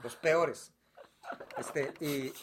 [0.04, 0.74] Los peores.
[1.58, 2.34] Este, y,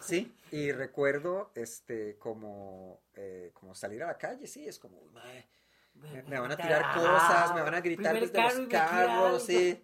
[0.00, 5.00] sí, y recuerdo este como, eh, como salir a la calle, sí, es como,
[5.94, 9.82] me, van a tirar cosas, me van a gritar desde los carros, sí.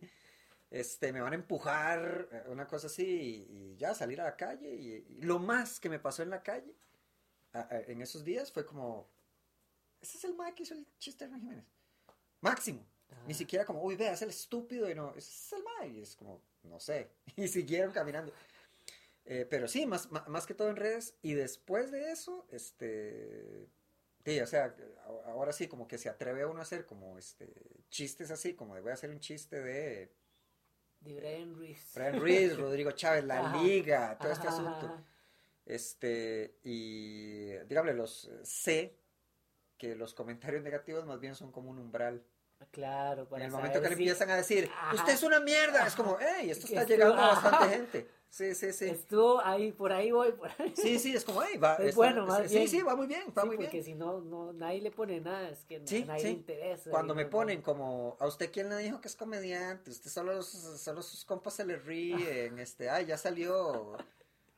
[0.70, 3.04] este, me van a empujar, eh, una cosa así,
[3.50, 4.72] y, y ya salir a la calle.
[4.74, 6.72] Y, y lo más que me pasó en la calle
[7.52, 9.08] a- a- en esos días fue como,
[10.08, 11.64] ese es el mae que hizo el chiste de Hernán Jiménez.
[12.40, 12.84] Máximo.
[13.26, 13.36] Ni Ah.
[13.36, 15.88] siquiera como, uy, vea, es el estúpido y no, ese es el mae.
[15.88, 17.10] Y es como, no sé.
[17.36, 18.32] Y siguieron caminando.
[19.24, 21.14] Eh, pero sí, más, más, que todo en redes.
[21.22, 23.68] Y después de eso, este.
[24.24, 24.74] Sí, o sea,
[25.26, 27.48] ahora sí, como que se atreve uno a hacer como este
[27.90, 30.12] chistes así, como de voy a hacer un chiste de
[31.00, 31.92] De Brian Ruiz.
[31.94, 33.62] Brian Ruiz, Rodrigo Chávez, la Ajá.
[33.62, 34.86] liga, todo este asunto.
[34.86, 35.04] ajá.
[35.64, 38.96] Este, y dígame, los eh, sé
[39.78, 42.22] que los comentarios negativos más bien son como un umbral.
[42.70, 44.94] Claro, para en el momento que saber le empiezan a decir, Ajá.
[44.94, 47.50] usted es una mierda, es como, hey, esto está estuvo- llegando a Ajá.
[47.50, 48.10] bastante gente.
[48.30, 48.86] Sí, sí, sí.
[48.86, 50.72] Estuvo ahí, por ahí voy, por ahí.
[50.74, 51.76] Sí, sí, es como, hey, va.
[51.76, 52.68] Es bueno, más sí, bien.
[52.68, 53.84] sí, va muy bien, va Sí, muy porque bien.
[53.84, 56.26] si no, no, nadie le pone nada, es que Sí, nadie sí.
[56.28, 56.90] le interesa.
[56.90, 59.90] Cuando me no- ponen como, ¿a usted quién le dijo que es comediante?
[59.90, 63.96] Usted solo, solo sus compas se le ríen, este, ay, ya salió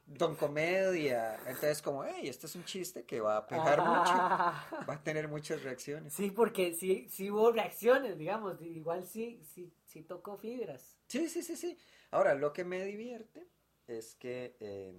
[0.08, 1.36] Don Comedia.
[1.46, 4.66] Entonces como, hey, este es un chiste que va a pegar Ah.
[4.70, 6.14] mucho, va a tener muchas reacciones.
[6.14, 10.96] Sí, porque sí, sí hubo reacciones, digamos, igual sí, sí, sí tocó fibras.
[11.08, 11.78] Sí, sí, sí, sí.
[12.10, 13.46] Ahora, lo que me divierte
[13.86, 14.94] es que eh,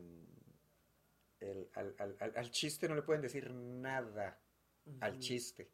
[1.40, 4.40] el- al, al- al- al chiste no le pueden decir nada
[5.02, 5.20] al Ujú.
[5.22, 5.72] chiste.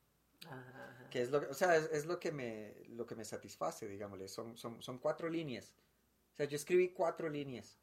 [0.47, 1.07] Ajá.
[1.09, 4.27] Que es lo o sea, es, es lo que me, lo que me satisface, digámosle.
[4.27, 5.73] Son, son, son cuatro líneas.
[6.33, 7.79] O sea, yo escribí cuatro líneas.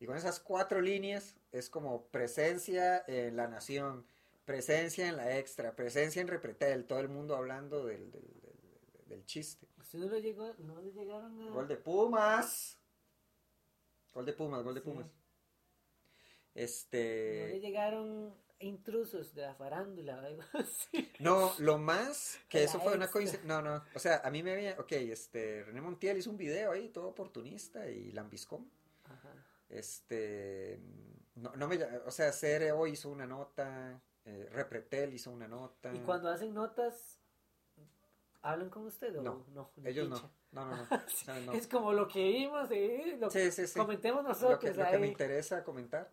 [0.00, 4.06] Y con esas cuatro líneas es como presencia en la nación,
[4.44, 9.24] presencia en la extra, presencia en Repretel, todo el mundo hablando del, del, del- del
[9.26, 9.66] chiste.
[9.78, 11.50] ¿Usted no lo llegó, no le llegaron a...
[11.50, 12.78] Gol de Pumas.
[14.12, 14.84] Gol de Pumas, gol de Sí.
[14.84, 15.06] Pumas.
[15.06, 15.12] no
[16.54, 17.60] le Este.
[17.60, 21.10] llegaron intrusos de la farándula o algo así?
[21.18, 23.46] No, lo más que eso fue una coincidencia.
[23.48, 23.84] No, no.
[23.94, 24.78] O sea, a mí me había.
[24.80, 25.64] Ok, este.
[25.64, 28.68] René Montiel hizo un video ahí, todo oportunista y lambiscón.
[29.68, 30.80] Este.
[31.34, 31.82] No, no me.
[32.06, 34.00] O sea, CRO hizo una nota.
[34.24, 35.92] eh, Repretel hizo una nota.
[35.94, 37.18] Y cuando hacen notas,
[38.42, 39.70] ¿hablan con usted o No, no?
[39.84, 40.30] Ellos no.
[40.52, 40.64] No,
[41.46, 41.52] no.
[41.52, 43.16] Es como lo que vimos, ¿sí?
[43.18, 46.10] lo que Sí, comentemos Lo nosotros que, lo que me interesa comentar.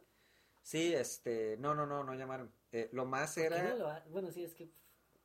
[0.63, 1.57] Sí, este.
[1.59, 2.51] No, no, no, no llamaron.
[2.71, 3.75] Eh, lo más ¿Por qué era.
[3.75, 4.69] lo ha- Bueno, sí, es que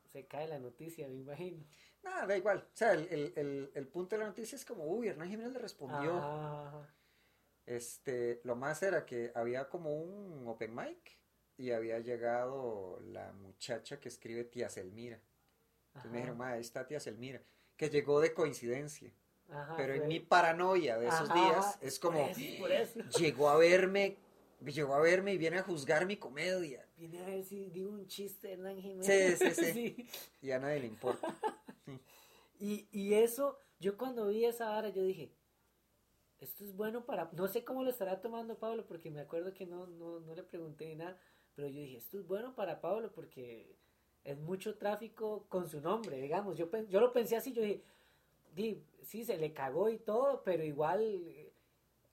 [0.07, 1.65] se cae la noticia, me imagino.
[2.03, 2.59] Nada, da igual.
[2.73, 5.53] O sea, el, el, el, el punto de la noticia es como, uy, Hernán Jiménez
[5.53, 6.13] le respondió.
[6.15, 6.87] Ah,
[7.67, 11.19] Este, lo más era que había como un open mic
[11.59, 15.21] y había llegado la muchacha que escribe Tía Selmira.
[15.89, 17.43] Entonces me dijeron, "Ma, ahí está Tía Selmira,
[17.77, 19.11] que llegó de coincidencia.
[19.51, 23.01] ajá, Pero en mi paranoia de esos Ajá, días es como, por eso, por eso.
[23.19, 24.17] llegó a verme,
[24.65, 26.85] llegó a verme y viene a juzgar mi comedia.
[26.97, 29.39] Vine a ver si digo un chiste, Hernán Jiménez.
[29.41, 30.09] Sí, sí, sí.
[30.43, 31.35] Y a nadie le importa.
[32.59, 35.31] Y, y eso, yo cuando vi esa vara, yo dije,
[36.41, 37.31] esto es bueno para...
[37.33, 40.43] No sé cómo lo estará tomando Pablo, porque me acuerdo que no, no, no le
[40.43, 41.19] pregunté ni nada,
[41.55, 43.75] pero yo dije, esto es bueno para Pablo porque
[44.25, 46.57] es mucho tráfico con su nombre, digamos.
[46.57, 47.83] Yo, yo lo pensé así, yo dije,
[48.55, 51.53] di, sí, se le cagó y todo, pero igual eh,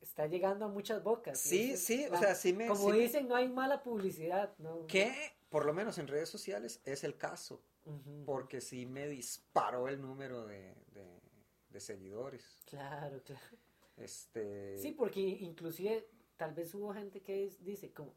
[0.01, 1.39] está llegando a muchas bocas.
[1.39, 2.67] Sí, sí, o sea, sí me...
[2.67, 4.85] Como sí me- dicen, no hay mala publicidad, ¿no?
[4.87, 5.13] que,
[5.49, 7.61] por lo menos en redes sociales, es el caso.
[8.25, 11.19] Porque sí me disparó el número de, de-
[11.69, 12.61] de seguidores.
[12.65, 13.57] Claro, claro.
[13.97, 18.13] Este, Sí, porque inclusive tal vez hubo gente que dice como,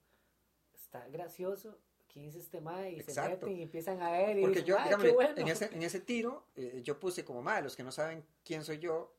[0.75, 2.93] está gracioso, ¿quién es este mae?
[2.93, 3.47] Y se Exacto.
[3.47, 6.81] meten y empiezan a ver y porque dicen, yo, en, ese, en ese tiro, eh,
[6.83, 9.15] yo puse como, madre, los que no saben quién soy yo,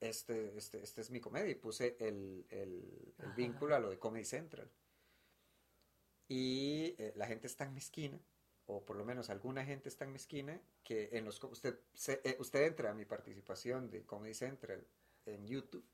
[0.00, 4.24] este, este, este es mi comedia, y puse el, el- vínculo a lo de Comedy
[4.24, 4.70] Central.
[6.28, 8.18] Y eh, la gente es tan mezquina,
[8.66, 12.36] o por lo menos alguna gente es tan mezquina, que en los, usted, se- eh,
[12.38, 14.86] usted entra a mi participación de Comedy Central
[15.26, 15.84] en YouTube.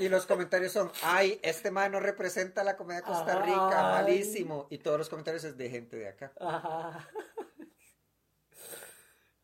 [0.00, 4.04] Y los comentarios son, ay, este man no representa la comedia de Costa Rica, Ay.
[4.04, 4.66] malísimo.
[4.70, 6.32] Y todos los comentarios es de gente de acá.
[6.40, 7.08] Ajá.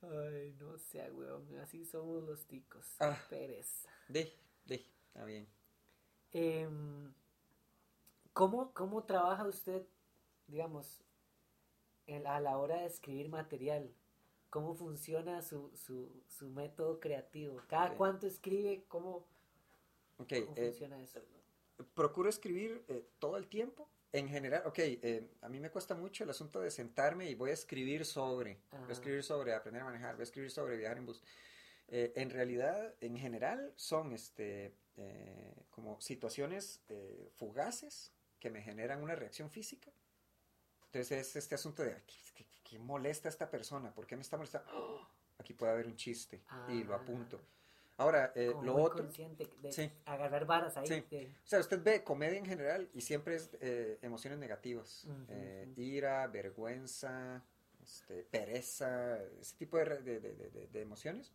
[0.03, 2.87] Ay, no sea, weón, así somos los ticos.
[3.01, 3.17] Ah.
[3.29, 3.89] pereza.
[4.09, 4.33] De,
[4.65, 5.49] de, está bien.
[6.33, 7.13] Em,
[8.33, 9.83] ¿cómo, ¿Cómo trabaja usted,
[10.47, 11.03] digamos,
[12.27, 13.93] a la hora de escribir material?
[14.51, 17.63] ¿Cómo funciona su, su, su método creativo?
[17.69, 17.97] ¿Cada Ok.
[17.97, 18.85] cuánto escribe?
[18.89, 19.27] ¿Cómo,
[20.19, 21.21] Ok, cómo eh, funciona eso?
[21.95, 23.89] procuro escribir eh, todo el tiempo.
[24.13, 27.51] En general, ok, eh, a mí me cuesta mucho el asunto de sentarme y voy
[27.51, 28.89] a escribir sobre, voy Ajá.
[28.89, 31.23] a escribir sobre aprender a manejar, voy a escribir sobre viajar en bus.
[31.93, 39.03] Eh, en realidad, en general, son este, eh, como situaciones eh, fugaces que me generan
[39.03, 39.91] una reacción física.
[40.87, 42.03] Entonces es este asunto de,
[42.35, 43.93] ¿qué, qué- molesta a esta persona?
[43.93, 44.68] ¿Por qué me está molestando?
[44.75, 45.07] ¡Oh!
[45.39, 46.99] Aquí puede haber un chiste y lo Ah.
[46.99, 47.41] apunto.
[47.97, 49.03] Ahora, eh, lo muy otro...
[49.05, 49.91] consciente de Sí.
[50.07, 50.87] agarrar varas ahí.
[50.87, 51.05] Sí.
[51.11, 55.07] de- O sea, usted ve comedia en general y siempre es eh, emociones negativas.
[55.29, 57.43] Eh, ira, vergüenza,
[57.83, 61.33] este, pereza, ese tipo de, de, de- emociones.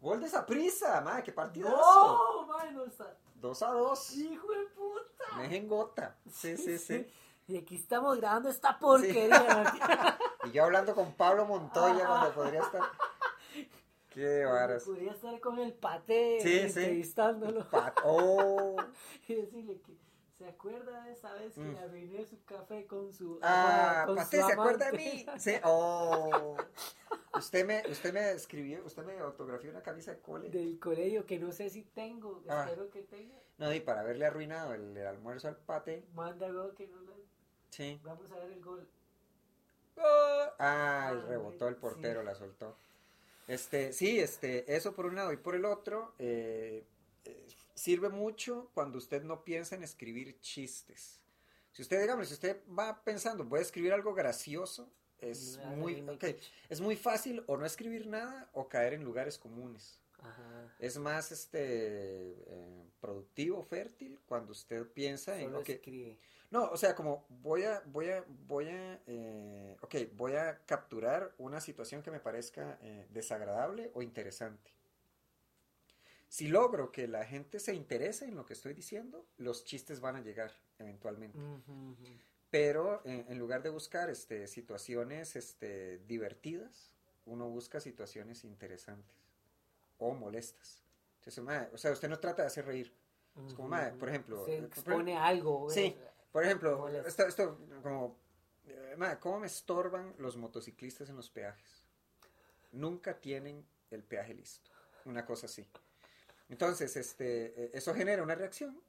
[0.00, 1.76] Gol de esa prisa, madre, qué partidazo.
[1.76, 2.46] ¡No!
[2.46, 3.16] mae, no está.
[3.36, 4.14] Dos a dos.
[4.16, 5.36] ¡Hijo de puta!
[5.36, 6.16] Me en gota.
[6.30, 7.06] Sí, sí, sí.
[7.46, 9.30] Y aquí estamos grabando esta porquería.
[10.46, 12.82] Y yo hablando con Pablo Montoya cuando podría estar.
[14.10, 14.84] Qué varas.
[14.84, 16.64] Podría estar con el pate Sí, sí.
[16.80, 18.76] entrevistándolo Pat- Oh.
[19.28, 19.96] y decirle que
[20.38, 21.72] se acuerda de esa vez que Mm.
[21.72, 25.26] le arruiné su café con su Ah, con Pate, su ¿se acuerda de mí?
[25.38, 25.54] Sí.
[25.64, 26.56] Oh.
[27.36, 30.50] Usted me, usted me escribió, usted me autografió una camisa de cole.
[30.50, 32.64] del colegio que no sé si tengo, Ah.
[32.68, 33.34] espero que tenga.
[33.58, 36.04] No, y para haberle arruinado el, el almuerzo al pate.
[36.14, 37.14] Manda algo que no lo...
[37.70, 38.00] Sí.
[38.04, 38.88] Vamos a ver el gol.
[39.96, 42.26] Ah, Ah, rebotó el portero, sí.
[42.26, 42.76] la soltó.
[43.46, 46.84] Este, sí, este, eso por un lado y por el otro, eh,
[47.24, 51.20] eh, sirve mucho cuando usted no piensa en escribir chistes.
[51.72, 54.88] Si usted, digamos, si usted va pensando, voy a escribir algo gracioso,
[55.20, 58.68] es No, muy, no hay ok, que- es muy fácil o no escribir nada o
[58.68, 59.98] caer en lugares comunes.
[60.20, 60.74] Ajá.
[60.78, 66.18] Es más este eh, productivo, fértil, cuando usted piensa en, Solo ok, escribe.
[66.50, 71.34] No, o sea, como voy a, voy a, voy a, eh, ok, voy a capturar
[71.38, 74.70] una situación que me parezca eh, desagradable o interesante.
[76.28, 80.16] Si logro que la gente se interese en lo que estoy diciendo, los chistes van
[80.16, 81.38] a llegar eventualmente.
[82.50, 86.92] Pero eh, en lugar de buscar este, situaciones este, divertidas,
[87.26, 89.16] uno busca situaciones interesantes
[89.98, 90.84] o molestas.
[91.24, 92.92] Entonces, o sea, usted no trata de hacer reír.
[93.46, 95.68] Es como, mae, por ejemplo, Se eh, expone algo.
[95.68, 95.96] Sí,
[96.34, 98.18] por ejemplo, esto, esto como,
[98.66, 101.86] eh, ¿cómo me estorban los motociclistas en los peajes?
[102.72, 104.70] Nunca tienen el peaje listo,
[105.04, 105.66] una cosa así.
[106.50, 108.80] Entonces, este, eh, eso genera una reacción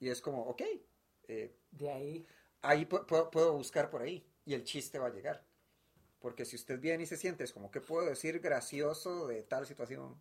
[0.00, 0.62] y es como, ok,
[1.28, 2.26] eh, De ahí.
[2.62, 5.44] ahí pu- puedo, puedo buscar por ahí y el chiste va a llegar.
[6.20, 9.66] Porque si usted viene y se siente, es como, ¿qué puedo decir gracioso de tal
[9.66, 10.20] situación?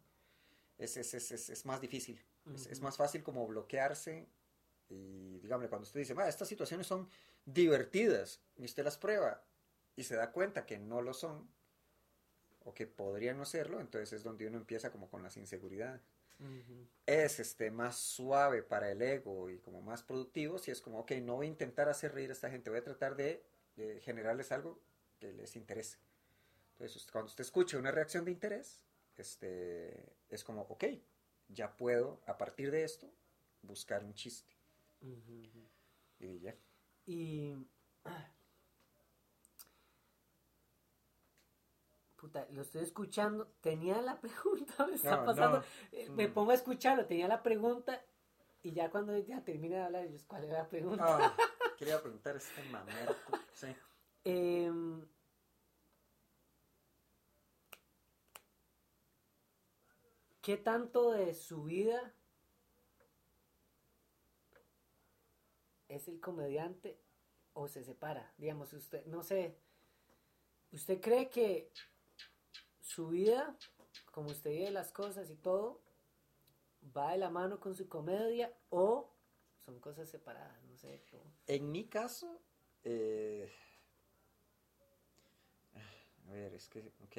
[0.77, 2.21] Es, es, es, es, es más difícil.
[2.53, 2.85] Es, es Ujú.
[2.85, 4.27] más fácil como bloquearse
[4.89, 7.09] y, dígame, cuando usted dice, "Ma, estas situaciones son
[7.45, 9.43] divertidas y usted las prueba
[9.95, 11.49] y se da cuenta que no lo son
[12.63, 16.01] o que podrían no serlo, entonces es donde uno empieza como con las inseguridades.
[17.05, 21.11] Es este más suave para el ego y como más productivo si es como, ok,
[21.21, 23.43] no voy a intentar hacer reír a esta gente, voy a tratar de,
[23.75, 24.79] de generarles algo
[25.19, 25.97] que les interese.
[26.73, 28.83] Entonces, cuando usted escucha una reacción de interés,
[29.15, 30.85] este, es como, ok,
[31.47, 33.09] ya puedo, a partir de esto,
[33.61, 34.54] buscar un chiste.
[36.19, 36.55] Y ya.
[37.05, 37.55] Y.
[42.15, 43.47] Puta, lo estoy escuchando.
[43.61, 45.57] Tenía la pregunta, me está No, pasando.
[45.59, 45.63] no.
[45.91, 48.03] Eh, Me pongo a escucharlo, tenía la pregunta.
[48.63, 51.03] Y ya cuando ya termina de hablar, yo, ¿cuál era la pregunta?
[51.07, 51.37] Ah,
[51.77, 53.15] quería preguntar este mamero.
[53.53, 53.67] Sí.
[54.23, 55.05] Em,
[60.41, 62.13] ¿Qué tanto de su vida
[65.95, 66.99] es el comediante
[67.53, 68.33] o se separa?
[68.37, 69.57] Digamos, usted, no sé,
[70.71, 71.71] ¿usted cree que
[72.81, 73.57] su vida,
[74.11, 75.81] como usted vive las cosas y todo,
[76.95, 79.09] va de la mano con su comedia o
[79.57, 80.61] son cosas separadas?
[80.65, 81.03] No sé.
[81.09, 82.41] como- En mi caso,
[82.83, 83.51] eh,
[86.27, 87.17] a ver, es que, ok,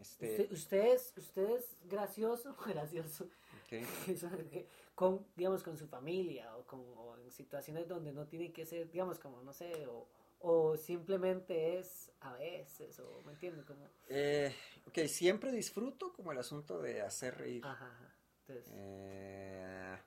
[0.00, 3.72] este, Usted, es, usted es gracioso, gracioso, ok.
[4.08, 8.26] eso es que- con, digamos, con su familia o, con, o en situaciones donde no
[8.26, 10.08] tiene que ser, digamos, como, no sé, o,
[10.40, 13.64] o simplemente es a veces, o, ¿me entiende?
[13.64, 14.52] Como, Eh,
[14.86, 17.64] ok, siempre disfruto como el asunto de hacer reír.
[17.64, 18.14] ajá, ajá.
[18.48, 19.98] Entonces, Eh,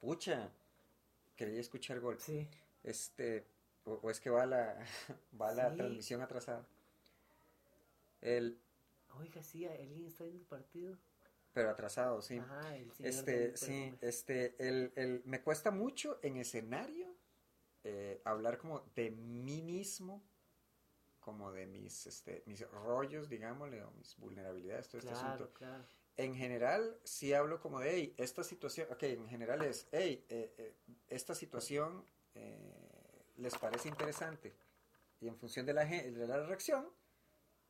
[0.00, 0.50] pucha,
[1.36, 2.18] quería escuchar gol.
[2.20, 2.48] sí,
[2.84, 3.44] Este,
[3.84, 4.78] o, o es que va la,
[5.40, 5.76] va la Sí.
[5.76, 6.64] transmisión atrasada.
[8.26, 8.60] El,
[9.14, 10.98] oiga, sí, alguien está viendo el partido.
[11.52, 12.36] pero atrasado, sí.
[12.38, 13.98] Ajá, el señor Este, sí, perfume.
[14.08, 17.14] este, el, el, me cuesta mucho en escenario
[17.84, 20.22] eh, hablar como de mí mismo,
[21.20, 25.54] como de mis, este, mis rollos, digámosle, o mis vulnerabilidades, todo este Claro, asunto.
[25.54, 25.84] claro.
[26.16, 30.52] En general, sí hablo como de, hey, esta situación, ok, en general es, hey, eh,
[30.58, 30.74] eh,
[31.08, 32.04] esta situación
[33.36, 34.52] les parece interesante.
[35.20, 36.86] Y en función de la, de la reacción,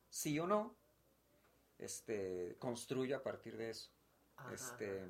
[0.09, 0.75] sí o no,
[1.77, 3.91] este, construyo a partir de eso.
[4.37, 5.05] Ajá, Este,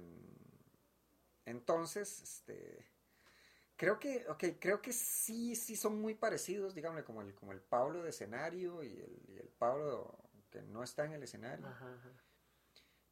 [1.45, 2.85] entonces, este,
[3.77, 7.61] creo que, ok, creo que sí, sí son muy parecidos, digámosle, como el, como el
[7.61, 10.17] Pablo de escenario y el, y el Pablo
[10.49, 11.65] que no está en el escenario.
[11.67, 12.09] Ajá, ajá.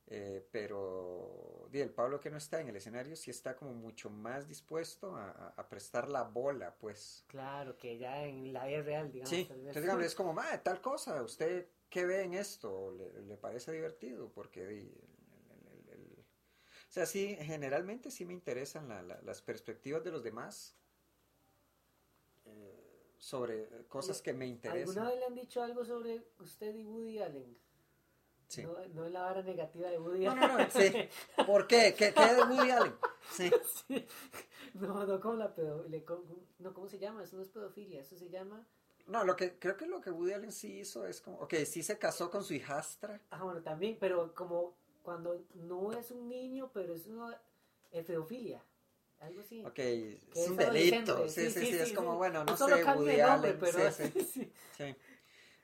[0.08, 4.10] Eh, pero di, el Pablo que no está en el escenario sí está como mucho
[4.12, 7.24] más dispuesto a, a- a prestar la bola, pues.
[7.28, 9.30] Claro, que ya en la vida real, digamos.
[9.30, 9.68] Sí, tal vez.
[9.68, 12.92] entonces digamos, es como, "Ma, tal cosa, ¿usted qué ve en esto?
[12.92, 14.30] ¿Le, le parece divertido?
[14.32, 19.22] Porque di, el- el- el- el- O sea, sí, generalmente sí me interesan la- la-
[19.22, 20.76] las perspectivas de los demás
[22.46, 25.08] eh, sobre cosas que me ¿Alguna interesan.
[25.08, 27.58] vez le han dicho algo sobre usted y Woody Allen?
[28.48, 28.62] Sí.
[28.64, 30.48] No, no es la vara negativa de Woody No, Allen.
[30.48, 30.92] no, no, sí.
[31.48, 31.96] ¿Por qué?
[31.98, 32.94] ¿Qué, qué de Woody Allen?
[33.32, 33.52] Sí.
[33.88, 34.06] Sí.
[34.76, 36.04] No, no como la pedofilia.
[36.60, 37.24] No, ¿cómo se llama?
[37.24, 38.68] Eso no es pedofilia, eso se llama...
[39.08, 41.84] No, lo que creo que lo que Woody Allen sí hizo es como, ok, sí
[41.84, 43.22] se casó con su hijastra.
[43.30, 47.40] Ah, bueno, también, pero como cuando no es un niño, pero es una
[47.92, 48.64] es pedofilia.
[49.20, 49.64] Algo así.
[49.64, 51.30] Ok, Que es un delito.
[51.30, 53.58] Sí, sí, sí, es como, bueno, no sé, Woody nombre, Allen.
[53.60, 54.96] pero sí, sí.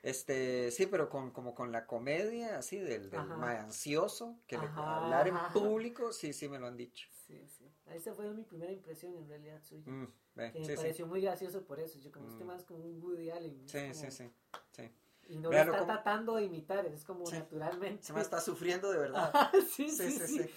[0.02, 4.66] Este, sí, pero con, como con la comedia así del, del mae ansioso, que le
[4.66, 5.52] hablar en ajá.
[5.52, 7.08] público, sí, sí me lo han dicho.
[7.26, 7.70] Sí, sí.
[7.86, 9.84] Esa fue mi primera impresión en realidad suya.
[9.86, 11.98] Mm, que me sí, sí, pareció muy gracioso por eso.
[11.98, 12.46] Yo como este Mm.
[12.46, 13.68] más como un Woody Allen.
[13.68, 14.30] sí, como- sí, sí,
[14.72, 14.90] sí.
[15.28, 18.02] Y no Véalo lo está como- tratando de imitar, es como naturalmente.
[18.02, 19.30] Se me está sufriendo de verdad.
[19.34, 20.50] Ajá, sí, Sí, sí, sí, sí, sí.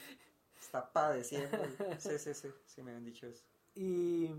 [0.60, 1.58] Está padeciendo.
[2.00, 3.44] Sí, sí, sí, sí me han dicho eso.
[3.76, 4.32] Y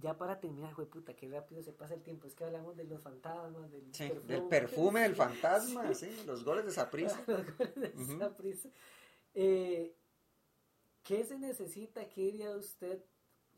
[0.00, 2.26] ya para terminar, güey, puta, qué rápido se pasa el tiempo.
[2.26, 4.26] Es que hablamos de los fantasmas, del perfume.
[4.26, 7.20] del perfume del fantasma, sí, los goles de Saprissa.
[7.26, 8.72] Los goles de.
[9.34, 9.96] Eh,
[11.02, 12.08] ¿Qué se necesita?
[12.08, 13.02] ¿Qué diría usted?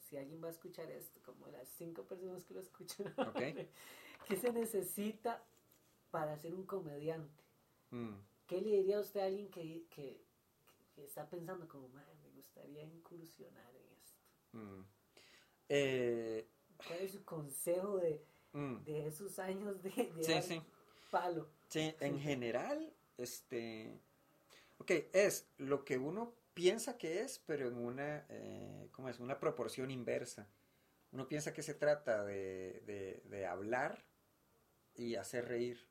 [0.08, 3.14] Si alguien va a escuchar esto, como las cinco personas que lo escuchan.
[4.26, 5.42] ¿qué se necesita
[6.10, 7.42] para ser un comediante?
[7.90, 8.14] Mm.
[8.46, 10.22] ¿Qué le diría a usted a alguien que, que,
[10.94, 14.22] que está pensando como, "Mae, me gustaría incursionar en esto?
[14.52, 14.84] Mm.
[15.70, 16.48] Eh,
[16.86, 18.84] ¿Cuál es su consejo de, mm.
[18.84, 20.62] de esos años de, de Sí, dar sí.
[21.10, 21.48] palo?
[21.68, 23.98] Sí, en general, este,
[24.78, 29.18] ok, es lo que uno piensa que es, pero en una, eh, ¿cómo es?
[29.20, 30.46] Una proporción inversa.
[31.12, 32.82] Uno piensa que se trata de,
[33.28, 34.02] de- hablar
[34.96, 35.86] y hacer reír.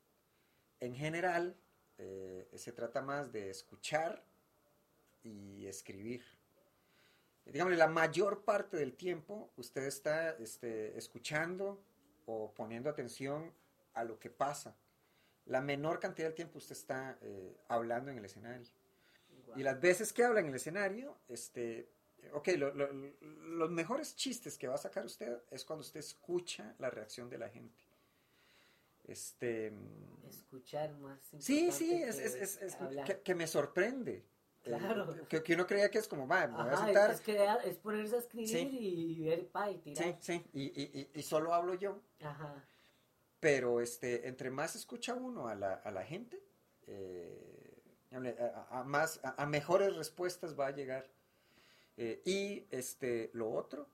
[0.79, 1.55] En general,
[1.97, 4.23] eh, se trata más de escuchar
[5.23, 6.23] y escribir.
[7.45, 11.81] Digamos, la mayor parte del tiempo usted está este, escuchando
[12.25, 13.51] o poniendo atención
[13.93, 14.75] a lo que pasa.
[15.45, 18.65] La menor cantidad del tiempo usted está eh, hablando en el escenario.
[19.55, 21.89] Y las veces que habla en el escenario, este,
[22.33, 26.75] ok, lo- lo- los mejores chistes que va a sacar usted es cuando usted escucha
[26.79, 27.83] la reacción de la gente.
[29.05, 29.73] Este,
[30.29, 31.19] Escuchar más.
[31.39, 34.23] sí, sí, es, que es- es- es que, que me sorprende.
[34.65, 35.27] Eh, Claro.
[35.27, 37.11] que, que uno creía que es como, va, me voy a Ajá, sentar.
[37.11, 38.69] es, crear, es ponerse a escribir Sí.
[39.19, 40.17] y ver pa y Sí, tirar.
[40.21, 41.99] sí, y, y- y- y solo hablo yo.
[42.21, 42.63] Ajá.
[43.41, 46.41] Pero este, entre más escucha uno a la, a la gente,
[46.87, 47.52] eh,
[48.15, 51.09] a, a más, a, a mejores respuestas va a llegar.
[51.97, 53.87] Eh, y este, lo otro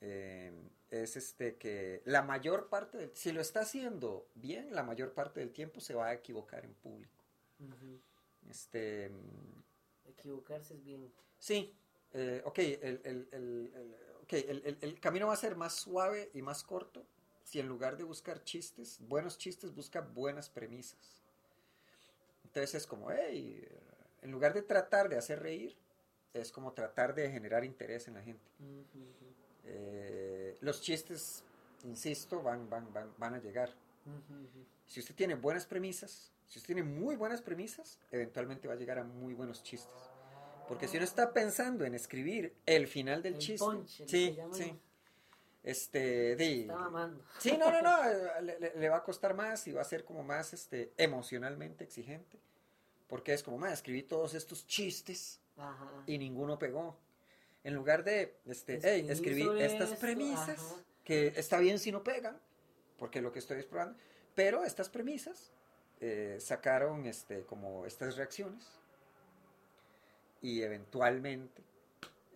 [0.00, 0.52] eh,
[0.90, 5.40] es este, que la mayor parte, del, si lo está haciendo bien, la mayor parte
[5.40, 7.24] del tiempo se va a equivocar en público.
[8.48, 9.10] Este,
[10.06, 11.12] Equivocarse es bien.
[11.38, 11.74] sí,
[12.12, 15.74] eh, ok, el, el- el- el- ok, el- el- el camino va a ser más
[15.74, 17.06] suave y más corto
[17.42, 21.22] si en lugar de buscar chistes, buenos chistes, busca buenas premisas.
[22.56, 23.68] Entonces es como, hey,
[24.22, 25.76] en lugar de tratar de hacer reír,
[26.32, 28.50] es como tratar de generar interés en la gente.
[29.64, 31.44] Eh, los chistes,
[31.84, 33.74] insisto, van, van, van, van a llegar.
[34.86, 38.98] Si usted tiene buenas premisas, si usted tiene muy buenas premisas, eventualmente va a llegar
[39.00, 40.10] a muy buenos chistes.
[40.66, 43.66] Porque si uno está pensando en escribir el final del El chiste,
[44.06, 44.80] sí, sí,
[45.66, 47.22] este, di- Está mamando.
[47.38, 47.96] sí, no, no, no,
[48.40, 52.38] le, le- va a costar más y va a ser como más, este, emocionalmente exigente,
[53.08, 55.90] porque es como, más escribí todos estos chistes Ajá.
[56.06, 56.96] y ninguno pegó.
[57.64, 60.82] En lugar de, este, Escribí hey, escribí estas esto, premisas, ajá.
[61.04, 62.40] que está bien si no pegan,
[62.96, 63.98] porque lo que estoy es probando,
[64.36, 65.50] pero estas premisas
[66.00, 68.64] eh, sacaron este, como estas reacciones
[70.42, 71.62] y eventualmente,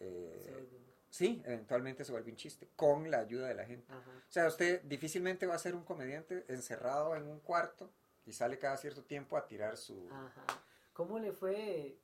[0.01, 0.67] eh.
[1.11, 3.93] Sí, eventualmente se vuelve un chiste con la ayuda de la gente.
[3.93, 4.11] Ajá.
[4.29, 7.91] O sea, usted difícilmente va a ser un comediante encerrado en un cuarto
[8.25, 10.09] y sale cada cierto tiempo a tirar su...
[10.11, 10.45] Ajá.
[10.93, 11.97] ¿Cómo le fue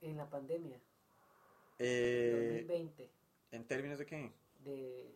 [0.00, 0.78] en la pandemia?
[1.78, 3.10] Eh, 2020.
[3.52, 4.32] ¿En términos de qué?
[4.64, 5.14] De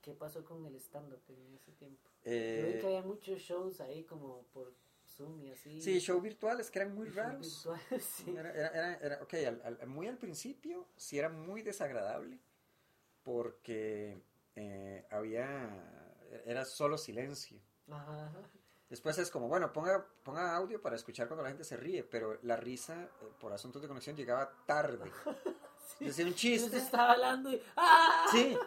[0.00, 2.02] qué pasó con el stand-up en ese tiempo.
[2.24, 4.72] Yo Eh, vi que había muchos shows ahí como por
[5.06, 5.80] Zoom y así.
[5.80, 7.64] sí, show virtuales que eran muy Shows raros.
[7.64, 8.34] virtuales, sí.
[8.36, 12.38] Era, era- era- era- ok, al- al- muy al principio sí era muy desagradable
[13.24, 14.22] porque
[14.54, 15.68] eh, había,
[16.44, 17.58] era solo silencio.
[17.90, 18.30] Ajá.
[18.88, 22.38] Después es como, bueno, ponga, ponga audio para escuchar cuando la gente se ríe, pero
[22.42, 23.08] la risa, eh,
[23.40, 25.10] por asuntos de conexión, llegaba tarde.
[25.98, 26.06] Sí.
[26.06, 26.76] Decía un Usted chiste.
[26.78, 28.26] estaba hablando y ¡ah!
[28.32, 28.58] Sí.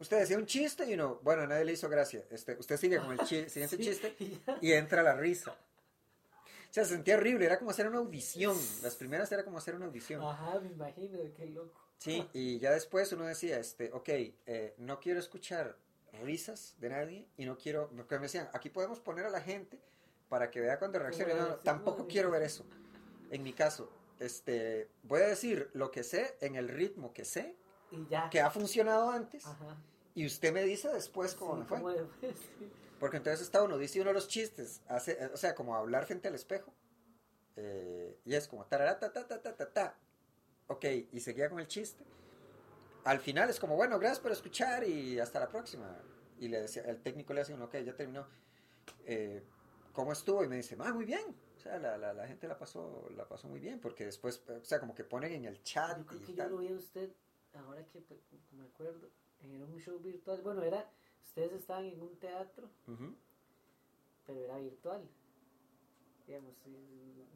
[0.00, 2.24] Usted decía un chiste y uno, bueno, nadie le hizo gracia.
[2.30, 4.16] Este, usted sigue con el chi- siguiente Sí, chiste
[4.60, 5.52] y entra la risa.
[5.52, 8.56] O sea, se sentía horrible, era como hacer una audición.
[8.82, 10.20] Las primeras era como hacer una audición.
[10.24, 11.80] Ajá, me imagino, qué loco.
[12.00, 15.76] Sí, y ya después uno decía, este, ok, eh, no quiero escuchar
[16.22, 19.78] risas de nadie y no quiero, porque me decían, aquí podemos poner a la gente
[20.30, 21.34] para que vea cuando reaccione.
[21.34, 22.64] No, tampoco quiero ver eso.
[23.30, 27.54] En mi caso, este, voy a decir lo que sé en el ritmo que sé,
[27.90, 28.30] Y ya.
[28.30, 29.76] que ha funcionado antes, Ajá.
[30.14, 32.06] y usted me dice después cómo Sí, me fue.
[32.98, 36.34] Porque entonces está uno, dice uno los chistes, hace, o sea, como hablar frente al
[36.34, 36.72] espejo,
[37.56, 39.98] eh, y es como tarara, ta, ta, ta, ta, ta, ta.
[40.70, 42.04] Ok, y seguía con el chiste.
[43.02, 45.98] Al final es como, bueno, gracias por escuchar y hasta la próxima.
[46.38, 48.24] Y le decía, el técnico le hace uno, ok, ya terminó.
[49.04, 49.42] Eh,
[49.92, 50.44] ¿Cómo estuvo?
[50.44, 51.34] Y me dice, ah, muy bien.
[51.56, 54.64] O sea, la, la, la gente la pasó, la pasó muy bien, porque después, o
[54.64, 56.50] sea, como que ponen en el chat Yo creo y que yo tal.
[56.52, 57.10] lo vi a usted,
[57.54, 58.20] ahora que pues,
[58.52, 59.08] me acuerdo,
[59.42, 60.40] en un show virtual.
[60.42, 60.88] Bueno, era,
[61.24, 62.70] ustedes estaban en un teatro,
[64.24, 65.02] pero era virtual.
[66.30, 66.70] Digamos, sí,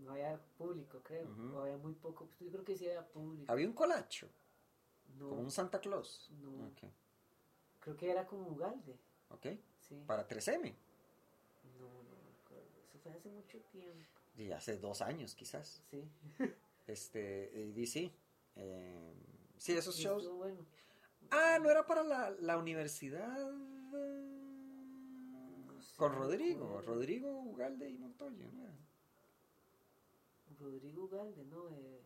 [0.05, 1.26] no había público, creo.
[1.53, 2.28] O había muy poco.
[2.38, 3.51] Yo creo que sí había público.
[3.51, 4.28] Había un colacho,
[5.18, 6.30] no, como un Santa Claus.
[6.40, 6.70] no.
[7.80, 8.97] Creo que era como Ugalde.
[9.30, 9.47] ok.
[9.80, 10.01] Sí.
[10.07, 10.72] Para 3M.
[11.78, 12.68] No, no me acuerdo.
[12.88, 14.05] Eso fue hace mucho tiempo.
[14.36, 15.82] Y hace dos años quizás.
[15.90, 16.09] Sí.
[16.86, 18.12] Este, y DC.
[18.57, 19.14] Eh,
[19.57, 20.28] sí, esos Y shows.
[20.28, 20.64] bueno.
[21.30, 23.51] Ah, no era para la, la universidad.
[25.97, 26.80] Con Rodrigo.
[26.82, 28.74] Rodrigo Ugalde y Montoya, ¿no era?
[30.59, 31.68] Rodrigo Ugalde, ¿no?
[31.70, 32.03] Eh,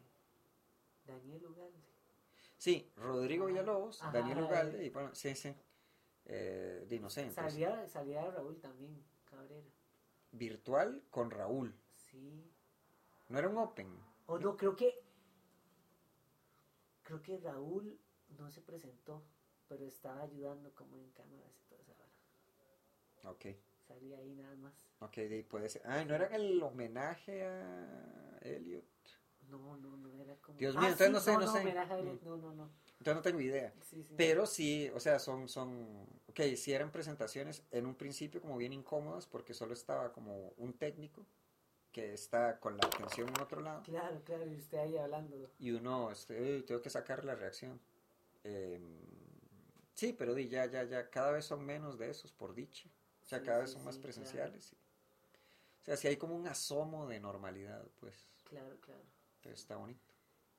[1.07, 1.79] Daniel Ugalde.
[2.59, 3.47] Sí, Rodrigo.
[3.47, 4.43] Villalobos, Ajá, Daniel eh.
[4.43, 5.55] Ugalde y bueno, sí, sí.
[6.27, 7.35] Eh, de inocentes.
[7.35, 9.67] Salía, salía Raúl también, Cabrera.
[10.33, 11.75] Virtual con Raúl.
[11.95, 12.45] Sí.
[13.29, 13.89] No era un open.
[14.27, 15.03] O no, creo que.
[17.03, 17.99] Creo que Raúl
[18.37, 19.23] no se presentó,
[19.67, 23.33] pero estaba ayudando como en cámaras y toda esa vara.
[23.33, 23.47] Ok,
[23.89, 24.75] Salía ahí nada más.
[25.01, 25.81] ok, de ahí puede ser.
[25.87, 28.85] Ah, no era el homenaje a Elliot.
[29.49, 30.59] No, no, no era como.
[30.59, 31.59] Dios Ah, mío, entonces sí, no sé, no sé.
[31.61, 32.25] homenaje a Elliot, Mm.
[32.29, 32.71] No, no, no.
[32.99, 33.73] Entonces no tengo idea.
[33.81, 34.15] Sí, sí.
[34.17, 38.73] Pero sí, o sea, son, son, ok, sí eran presentaciones en un principio como bien
[38.75, 41.25] incómodas porque solo estaba como un técnico
[41.93, 45.51] que está con la atención en otro lado Claro, claro, y usted ahí hablando.
[45.59, 47.81] y uno, este, "Ey, tengo que sacar la reacción.
[48.45, 48.79] Eh,
[49.95, 52.91] sí, pero di, ya, ya, ya, cada vez son menos de esos, por dicha.
[53.29, 54.73] O sea, Sí, cada sí, vez son más sí, presenciales.
[54.73, 59.03] O sea, sí hay como un asomo de normalidad, pues, Claro, claro.
[59.43, 60.15] pero está bonito.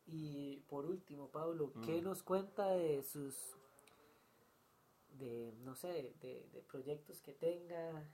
[0.05, 2.03] Y por último, Pablo, ¿qué Mm.
[2.03, 3.35] nos cuenta de sus,
[5.17, 8.07] de, no sé, de, de proyectos que tenga,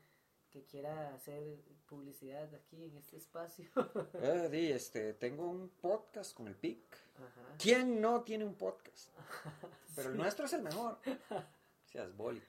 [0.51, 3.69] que quiera hacer publicidad aquí en este espacio?
[4.21, 6.81] Eh, di, este, tengo un podcast con el PIC.
[7.17, 7.55] Ajá.
[7.59, 9.09] ¿Quién no tiene un podcast?
[9.97, 10.21] Pero el Sí.
[10.21, 10.97] nuestro es el mejor.
[11.91, 12.41] Seas boli.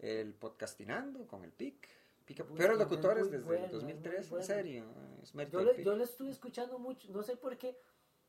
[0.00, 1.88] El podcastinando con el PIC.
[2.24, 4.40] Pica, peores locutores desde bueno, el 2003, muy bueno.
[4.40, 4.84] en serio.
[5.22, 7.76] Es Yo lo, yo lo estuve escuchando mucho, no sé por qué.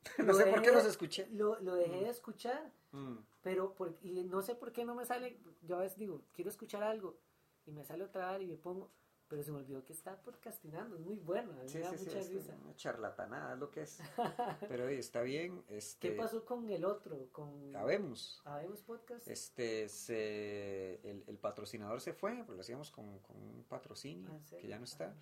[0.26, 1.28] no sé por qué los escuché.
[1.32, 2.04] Lo, lo dejé Mm.
[2.04, 3.18] de escuchar, Mm.
[3.44, 5.38] pero por, y no sé por qué no me sale.
[5.62, 7.18] Yo a veces digo, quiero escuchar algo,
[7.66, 8.90] y me sale otra vez y me pongo,
[9.32, 11.98] pero se me olvidó que está podcastinando, es muy bueno, a mí Sí, me da
[11.98, 12.58] sí, mucha risa.
[12.62, 14.00] una charlatanada es lo que es.
[14.68, 15.64] Pero oye, está bien.
[15.70, 17.30] Este, ¿Qué pasó con el otro?
[17.32, 18.42] Con Habemos.
[18.44, 19.26] Habemos Podcast.
[19.30, 24.58] Este, se, el, el patrocinador se fue, pues lo hacíamos con, con un patrocinio Ah,
[24.60, 25.06] que ya no está.
[25.06, 25.16] Ajá.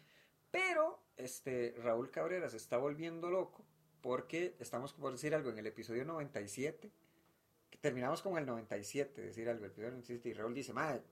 [0.49, 3.64] Pero este, Raúl Cabrera se está volviendo loco
[4.01, 6.91] porque estamos por decir algo en el episodio 97.
[7.70, 10.30] que terminamos con el 97, decir algo, el episodio 97.
[10.30, 11.03] Y Raúl dice, madre,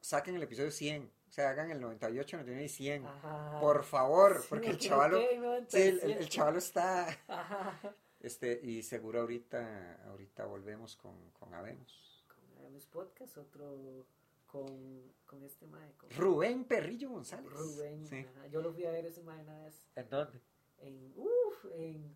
[0.00, 1.20] saquen el episodio 100.
[1.32, 3.06] O sea, hagan el 98, 99 y 100.
[3.06, 3.58] Ajá.
[3.58, 5.16] Por favor, Sí, porque el chavalo...
[5.18, 6.12] Sí, el, el- 97.
[6.18, 7.08] el chavalo está...
[7.26, 7.80] Ajá.
[8.20, 12.22] Este, y seguro ahorita, ahorita volvemos con, con Habemos.
[12.28, 14.04] Con Habemos Podcast, otro
[14.46, 17.50] con, con este mae, con Rubén Perrillo González.
[17.50, 18.06] Rubén.
[18.06, 18.18] Sí.
[18.18, 18.48] ajá.
[18.48, 20.38] Yo lo fui a ver ese mae una vez ¿En dónde?
[20.80, 22.14] en, uff, en,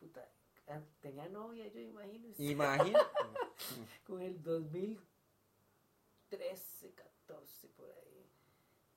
[0.00, 0.26] puta,
[0.68, 2.98] ah, tenía novia, yo imagino, Imagina.
[4.06, 5.04] con el 2013,
[6.94, 7.15] 14,
[7.76, 8.30] por ahí.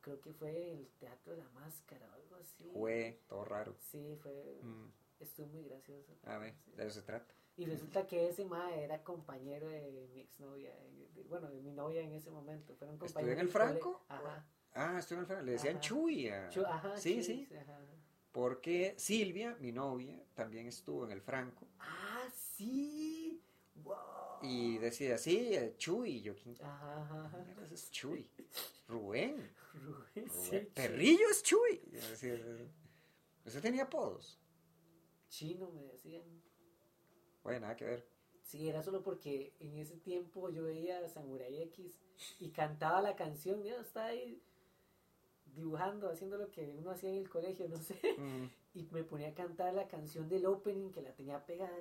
[0.02, 2.70] Creo que fue el Teatro de la Máscara o algo así.
[2.74, 3.76] Fue todo raro.
[3.80, 6.14] Sí, fue, Mm, estuvo muy gracioso.
[6.24, 6.72] A ver, Sí.
[6.76, 7.34] de eso se trata.
[7.58, 11.72] Y resulta que ese mae era compañero de mi exnovia, de- de- bueno, de mi
[11.72, 12.74] novia en ese momento.
[12.76, 13.52] Fueron ¿Estudió compañeros en el.
[13.52, 14.06] Franco?
[14.08, 14.48] Ajá.
[14.74, 15.82] Ah, estoy en el Fran- Le decían Ajá.
[15.82, 16.30] Chuy.
[16.30, 17.56] a- Chu- ajá, sí, Chuy, sí.
[17.58, 17.80] ajá.
[18.32, 21.68] Porque Silvia, mi novia, también estuvo en el Franco.
[21.80, 23.19] Ah, sí.
[24.42, 26.22] Y decía, sí, eh, Chuy.
[26.22, 28.30] Yo, ¿quién Ajá, ajá, es Chuy?
[28.88, 29.50] Rubén.
[29.74, 30.60] Rubén, sí.
[30.74, 31.82] Perrillo es Chuy.
[31.92, 32.40] Yo decía,
[33.46, 34.40] ¿Usted tenía apodos?
[35.30, 36.24] Chino me decían.
[37.44, 38.06] Bueno, nada que ver.
[38.44, 42.00] Sí, era solo porque en ese tiempo yo veía Samurai X
[42.40, 44.42] y cantaba la canción, ya estaba ahí
[45.56, 49.30] dibujando, haciendo lo que uno hacía en el colegio, no sé, Mm, y me ponía
[49.30, 51.76] a cantar la canción del opening que la tenía pegada.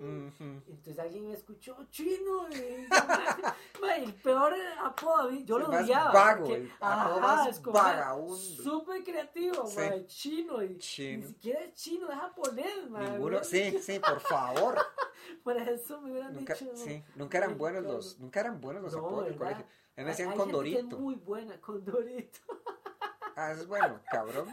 [0.00, 0.62] ujú.
[0.68, 2.86] Entonces alguien me escuchó chino y
[4.04, 6.12] el peor apodo a mí, yo lo odiaba.
[6.12, 8.36] vago, porque- el apodo más como, ma, vagabundo.
[8.62, 9.80] Súper creativo, Sí.
[10.06, 11.18] chino, y Chino.
[11.22, 14.78] ni siquiera es chino, es japonés, ma, Ninguno, sí, sí, por favor.
[15.44, 16.76] Para eso me hubieran Nunca, dicho.
[16.76, 19.64] sí, nunca eran buenos los, nunca eran buenos los No, apodos del colegio.
[19.96, 20.78] A mí me decían Condorito.
[20.80, 22.40] es muy buena, Condorito.
[23.36, 24.52] Ah, es bueno, cabrón.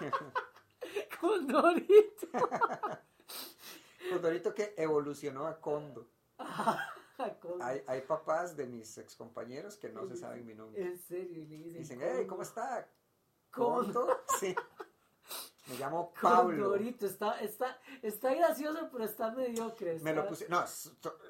[1.20, 2.26] Condorito.
[4.10, 6.08] Condorito que evolucionó a Condo.
[7.40, 10.80] Con- Hay, hay papás de mis excompañeros que no se saben mi nombre.
[10.80, 11.78] En serio, y le dicen.
[11.82, 12.88] Dicen, hey, ¿cómo está?
[13.50, 14.06] Condo.
[14.06, 14.20] ¿Condo?
[14.38, 14.56] Sí.
[15.66, 16.64] Me llamo Pablo.
[16.70, 17.04] Condorito.
[17.04, 20.00] Está, está, está gracioso, pero está mediocre.
[20.00, 20.66] Me lo pusieron, no,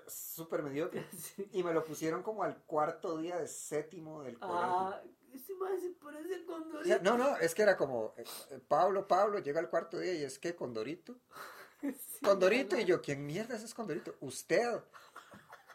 [0.07, 1.05] súper mediocre.
[1.13, 1.49] Sí.
[1.55, 4.61] Y me lo pusieron como al cuarto día de séptimo del colegio.
[4.63, 5.03] Ah,
[5.35, 9.39] ese se parece O sea, no, no, es que era como, eh, eh, Pablo, Pablo,
[9.39, 11.17] llega al cuarto día y es que Condorito.
[11.81, 14.15] Sí, Condorito, y yo, ¿quién mierda es Condorito?
[14.21, 14.81] Usted.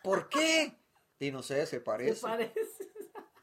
[0.03, 0.78] ¿Por qué?
[1.18, 2.22] Y no sé, se Se parece.
[2.22, 2.91] parece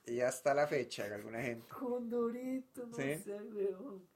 [0.07, 1.69] Y hasta la fecha alguna gente.
[1.69, 3.19] Condorito, no Sí.
[3.19, 4.09] sé, weón.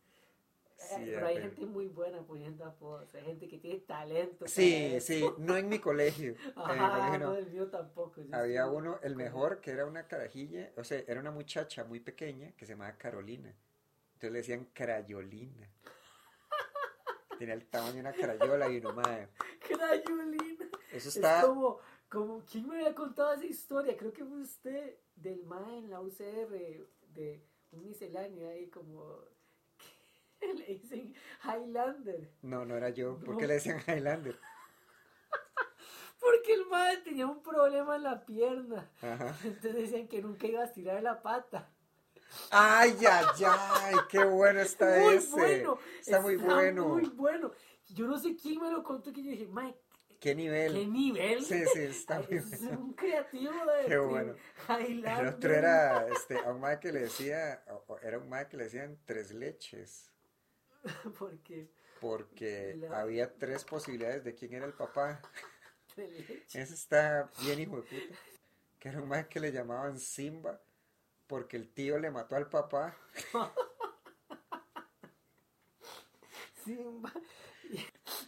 [0.78, 3.14] Sí, Eh, pero hay gente muy buena poniendo apodos.
[3.14, 4.46] Hay gente que tiene talento.
[4.46, 6.34] Sí, sí, no en mi colegio.
[6.34, 7.34] En mi colegio no, no.
[7.36, 8.20] el mío tampoco.
[8.22, 12.00] yo Había uno, el mejor, que era una carajilla, o sea, era una muchacha muy
[12.00, 13.54] pequeña que se llamaba Carolina.
[14.14, 15.68] Entonces le decían Crayolina.
[17.38, 19.28] Tenía el tamaño de una crayola y uno, madre.
[19.60, 20.66] Crayolina.
[20.92, 21.42] Eso Es está.
[21.42, 23.96] como, como, ¿quién me había contado esa historia?
[23.96, 26.48] Creo que fue usted del MAE en la UCR,
[27.14, 29.20] de un misceláneo ahí como,
[30.54, 32.30] le dicen Highlander.
[32.42, 33.18] No, no era yo.
[33.18, 33.38] ¿Por No.
[33.38, 34.38] qué le decían Highlander?
[36.20, 38.90] Porque el MAE tenía un problema en la pierna.
[39.00, 39.36] Ajá.
[39.44, 41.70] Entonces decían que nunca iba a estirar la pata.
[42.50, 45.30] Ay, ay, ay, qué bueno está muy ese.
[45.30, 45.78] bueno.
[46.00, 46.88] Está muy bueno.
[46.88, 47.52] Muy bueno.
[47.88, 49.78] Yo no sé quién me lo contó que yo dije, Mike,
[50.18, 50.72] Qué nivel.
[50.72, 51.44] ¿qué nivel?
[51.44, 54.34] Sí, sí, está muy es un creativo de Qué bueno.
[54.68, 55.26] Highlander.
[55.26, 57.62] El otro era este, a un mae que le decía,
[58.02, 60.10] era un mae que le decían tres leches,
[61.18, 61.68] Porque
[62.00, 65.20] porque La- había tres posibilidades de quién era el papá.
[65.96, 68.18] Ese está bien hijo de puta.
[68.78, 70.60] Que era un mae que le llamaban Simba,
[71.26, 72.94] porque el tío le mató al papá.
[76.64, 77.12] Simba.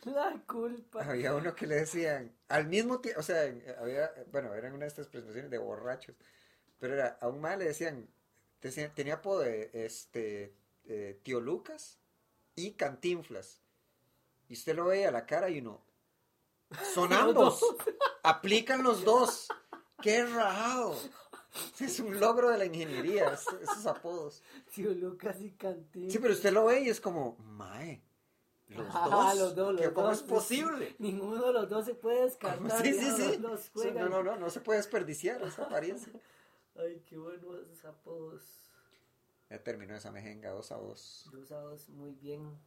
[0.04, 1.04] La culpa.
[1.04, 3.42] Había uno que le decían, al mismo tiempo, o sea,
[3.80, 6.14] había, bueno, eran una de estas presentaciones de borrachos,
[6.78, 8.08] pero era, a un le decían,
[8.62, 10.54] decían- tenía apodo de este,
[10.86, 11.98] eh, tío Lucas
[12.58, 13.60] y Cantinflas.
[14.48, 15.80] Y usted lo veía a la cara y uno,
[16.94, 17.60] son ambos,
[18.22, 19.48] aplican los dos.
[20.00, 20.94] ¡Qué rajado!
[21.80, 24.42] Es un logro de la ingeniería, es- esos apodos.
[24.72, 26.10] Tío Lucas y Cantín.
[26.10, 28.00] Sí, pero usted lo ve y es como, mae,
[28.68, 30.94] los Ah, dos, los dos, los ¿qué- ¿cómo dos, es posible?
[30.98, 32.82] Ninguno de los dos se puede descartar.
[32.84, 33.38] Sí, sí, sí.
[33.38, 33.70] los.
[33.94, 36.12] No, no, no, no se puede desperdiciar esa apariencia.
[36.76, 38.42] Ay, qué buenos esos apodos.
[39.50, 41.28] Ya terminó esa mejenga, dos a dos.
[41.32, 42.58] Dos a dos, muy bien.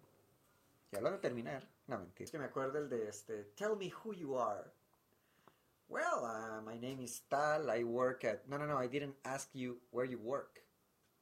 [0.92, 1.68] Ya lo a terminar.
[1.88, 2.26] No, mentira.
[2.26, 4.72] Es que me acuerdo el de este, Tell me who you are.
[5.88, 8.46] Well, uh, my name is Tal, I work at...
[8.48, 10.64] No, no, no, I didn't ask you where you work.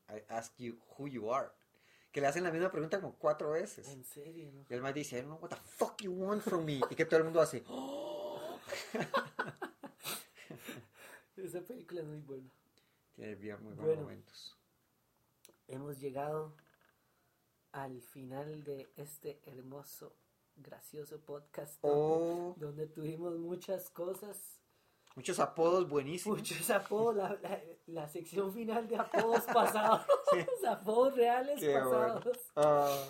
[0.07, 1.51] I asked you who you are.
[2.11, 3.87] Que le hacen la misma pregunta como cuatro veces.
[3.89, 4.65] En serio, ¿no?
[4.69, 6.81] Y el más dice, I don't know what the fuck you want from me.
[6.89, 7.63] Y que todo el mundo hace,
[11.37, 12.49] Esa película es muy buena.
[13.15, 14.01] tiene bien, muy buenos Bueno.
[14.03, 14.58] momentos.
[15.69, 16.55] Hemos llegado
[17.71, 20.15] al final de este hermoso,
[20.55, 21.77] gracioso podcast.
[21.81, 24.61] Oh, Donde tuvimos muchas cosas,
[25.15, 26.39] muchos apodos buenísimos.
[26.39, 30.01] muchos apodos, la, la- la sección final de apodos pasados,
[30.67, 31.89] apodos reales Qué bueno.
[31.91, 32.37] pasados.
[32.55, 33.05] Ah,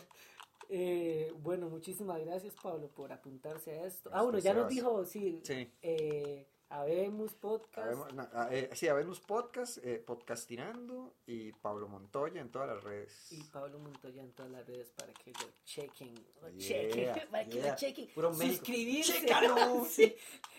[0.72, 4.11] Eh, bueno, muchísimas gracias Pablo por apuntarse a esto.
[4.14, 5.68] Ah, bueno, ya nos dijo, sí, sí.
[5.81, 7.87] eh, Habemos Podcast.
[7.87, 12.83] Habemos- no, ah, eh, sí, Habemos Podcast, eh, Podcastinando y Pablo Montoya en todas las
[12.83, 13.31] redes.
[13.31, 16.13] Y Pablo Montoya en todas las redes para que lo chequen.
[16.41, 18.07] Lo Yeah, chequen, para que lo chequen.
[18.13, 18.33] Puro.
[18.33, 19.13] Suscribirse.
[19.13, 19.83] ¡Chécalo!
[19.89, 20.15] Sí.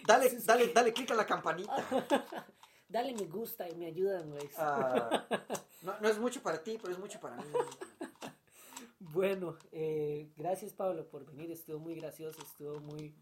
[0.06, 1.86] Dale, dale, dale click a la campanita.
[2.88, 4.50] Dale me gusta y me ayudan, güey.
[4.58, 5.24] Ah,
[5.82, 7.44] no, no es mucho para ti, pero es mucho para mí.
[8.98, 11.52] Bueno, eh, gracias Pablo por venir.
[11.52, 13.14] Estuvo muy gracioso, estuvo muy,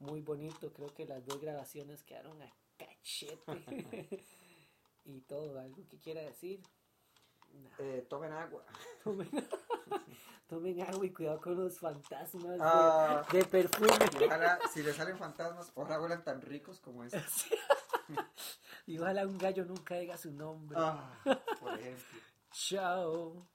[0.00, 0.72] muy bonito.
[0.72, 3.40] Creo que las dos grabaciones quedaron a cachete.
[5.04, 6.60] y todo, algo que quiera decir.
[7.78, 8.64] Eh, tomen agua.
[9.02, 9.28] Tomen,
[10.48, 13.26] tomen agua y cuidado con los fantasmas de- Ah.
[13.32, 13.88] de, perfume.
[14.20, 17.18] Y ojalá, si le salen fantasmas, ojalá huelan tan ricos como este.
[18.86, 20.76] Y ojalá un gallo nunca diga su nombre.
[20.80, 21.16] Ah,
[21.60, 22.18] por ejemplo.
[22.50, 23.46] Chao.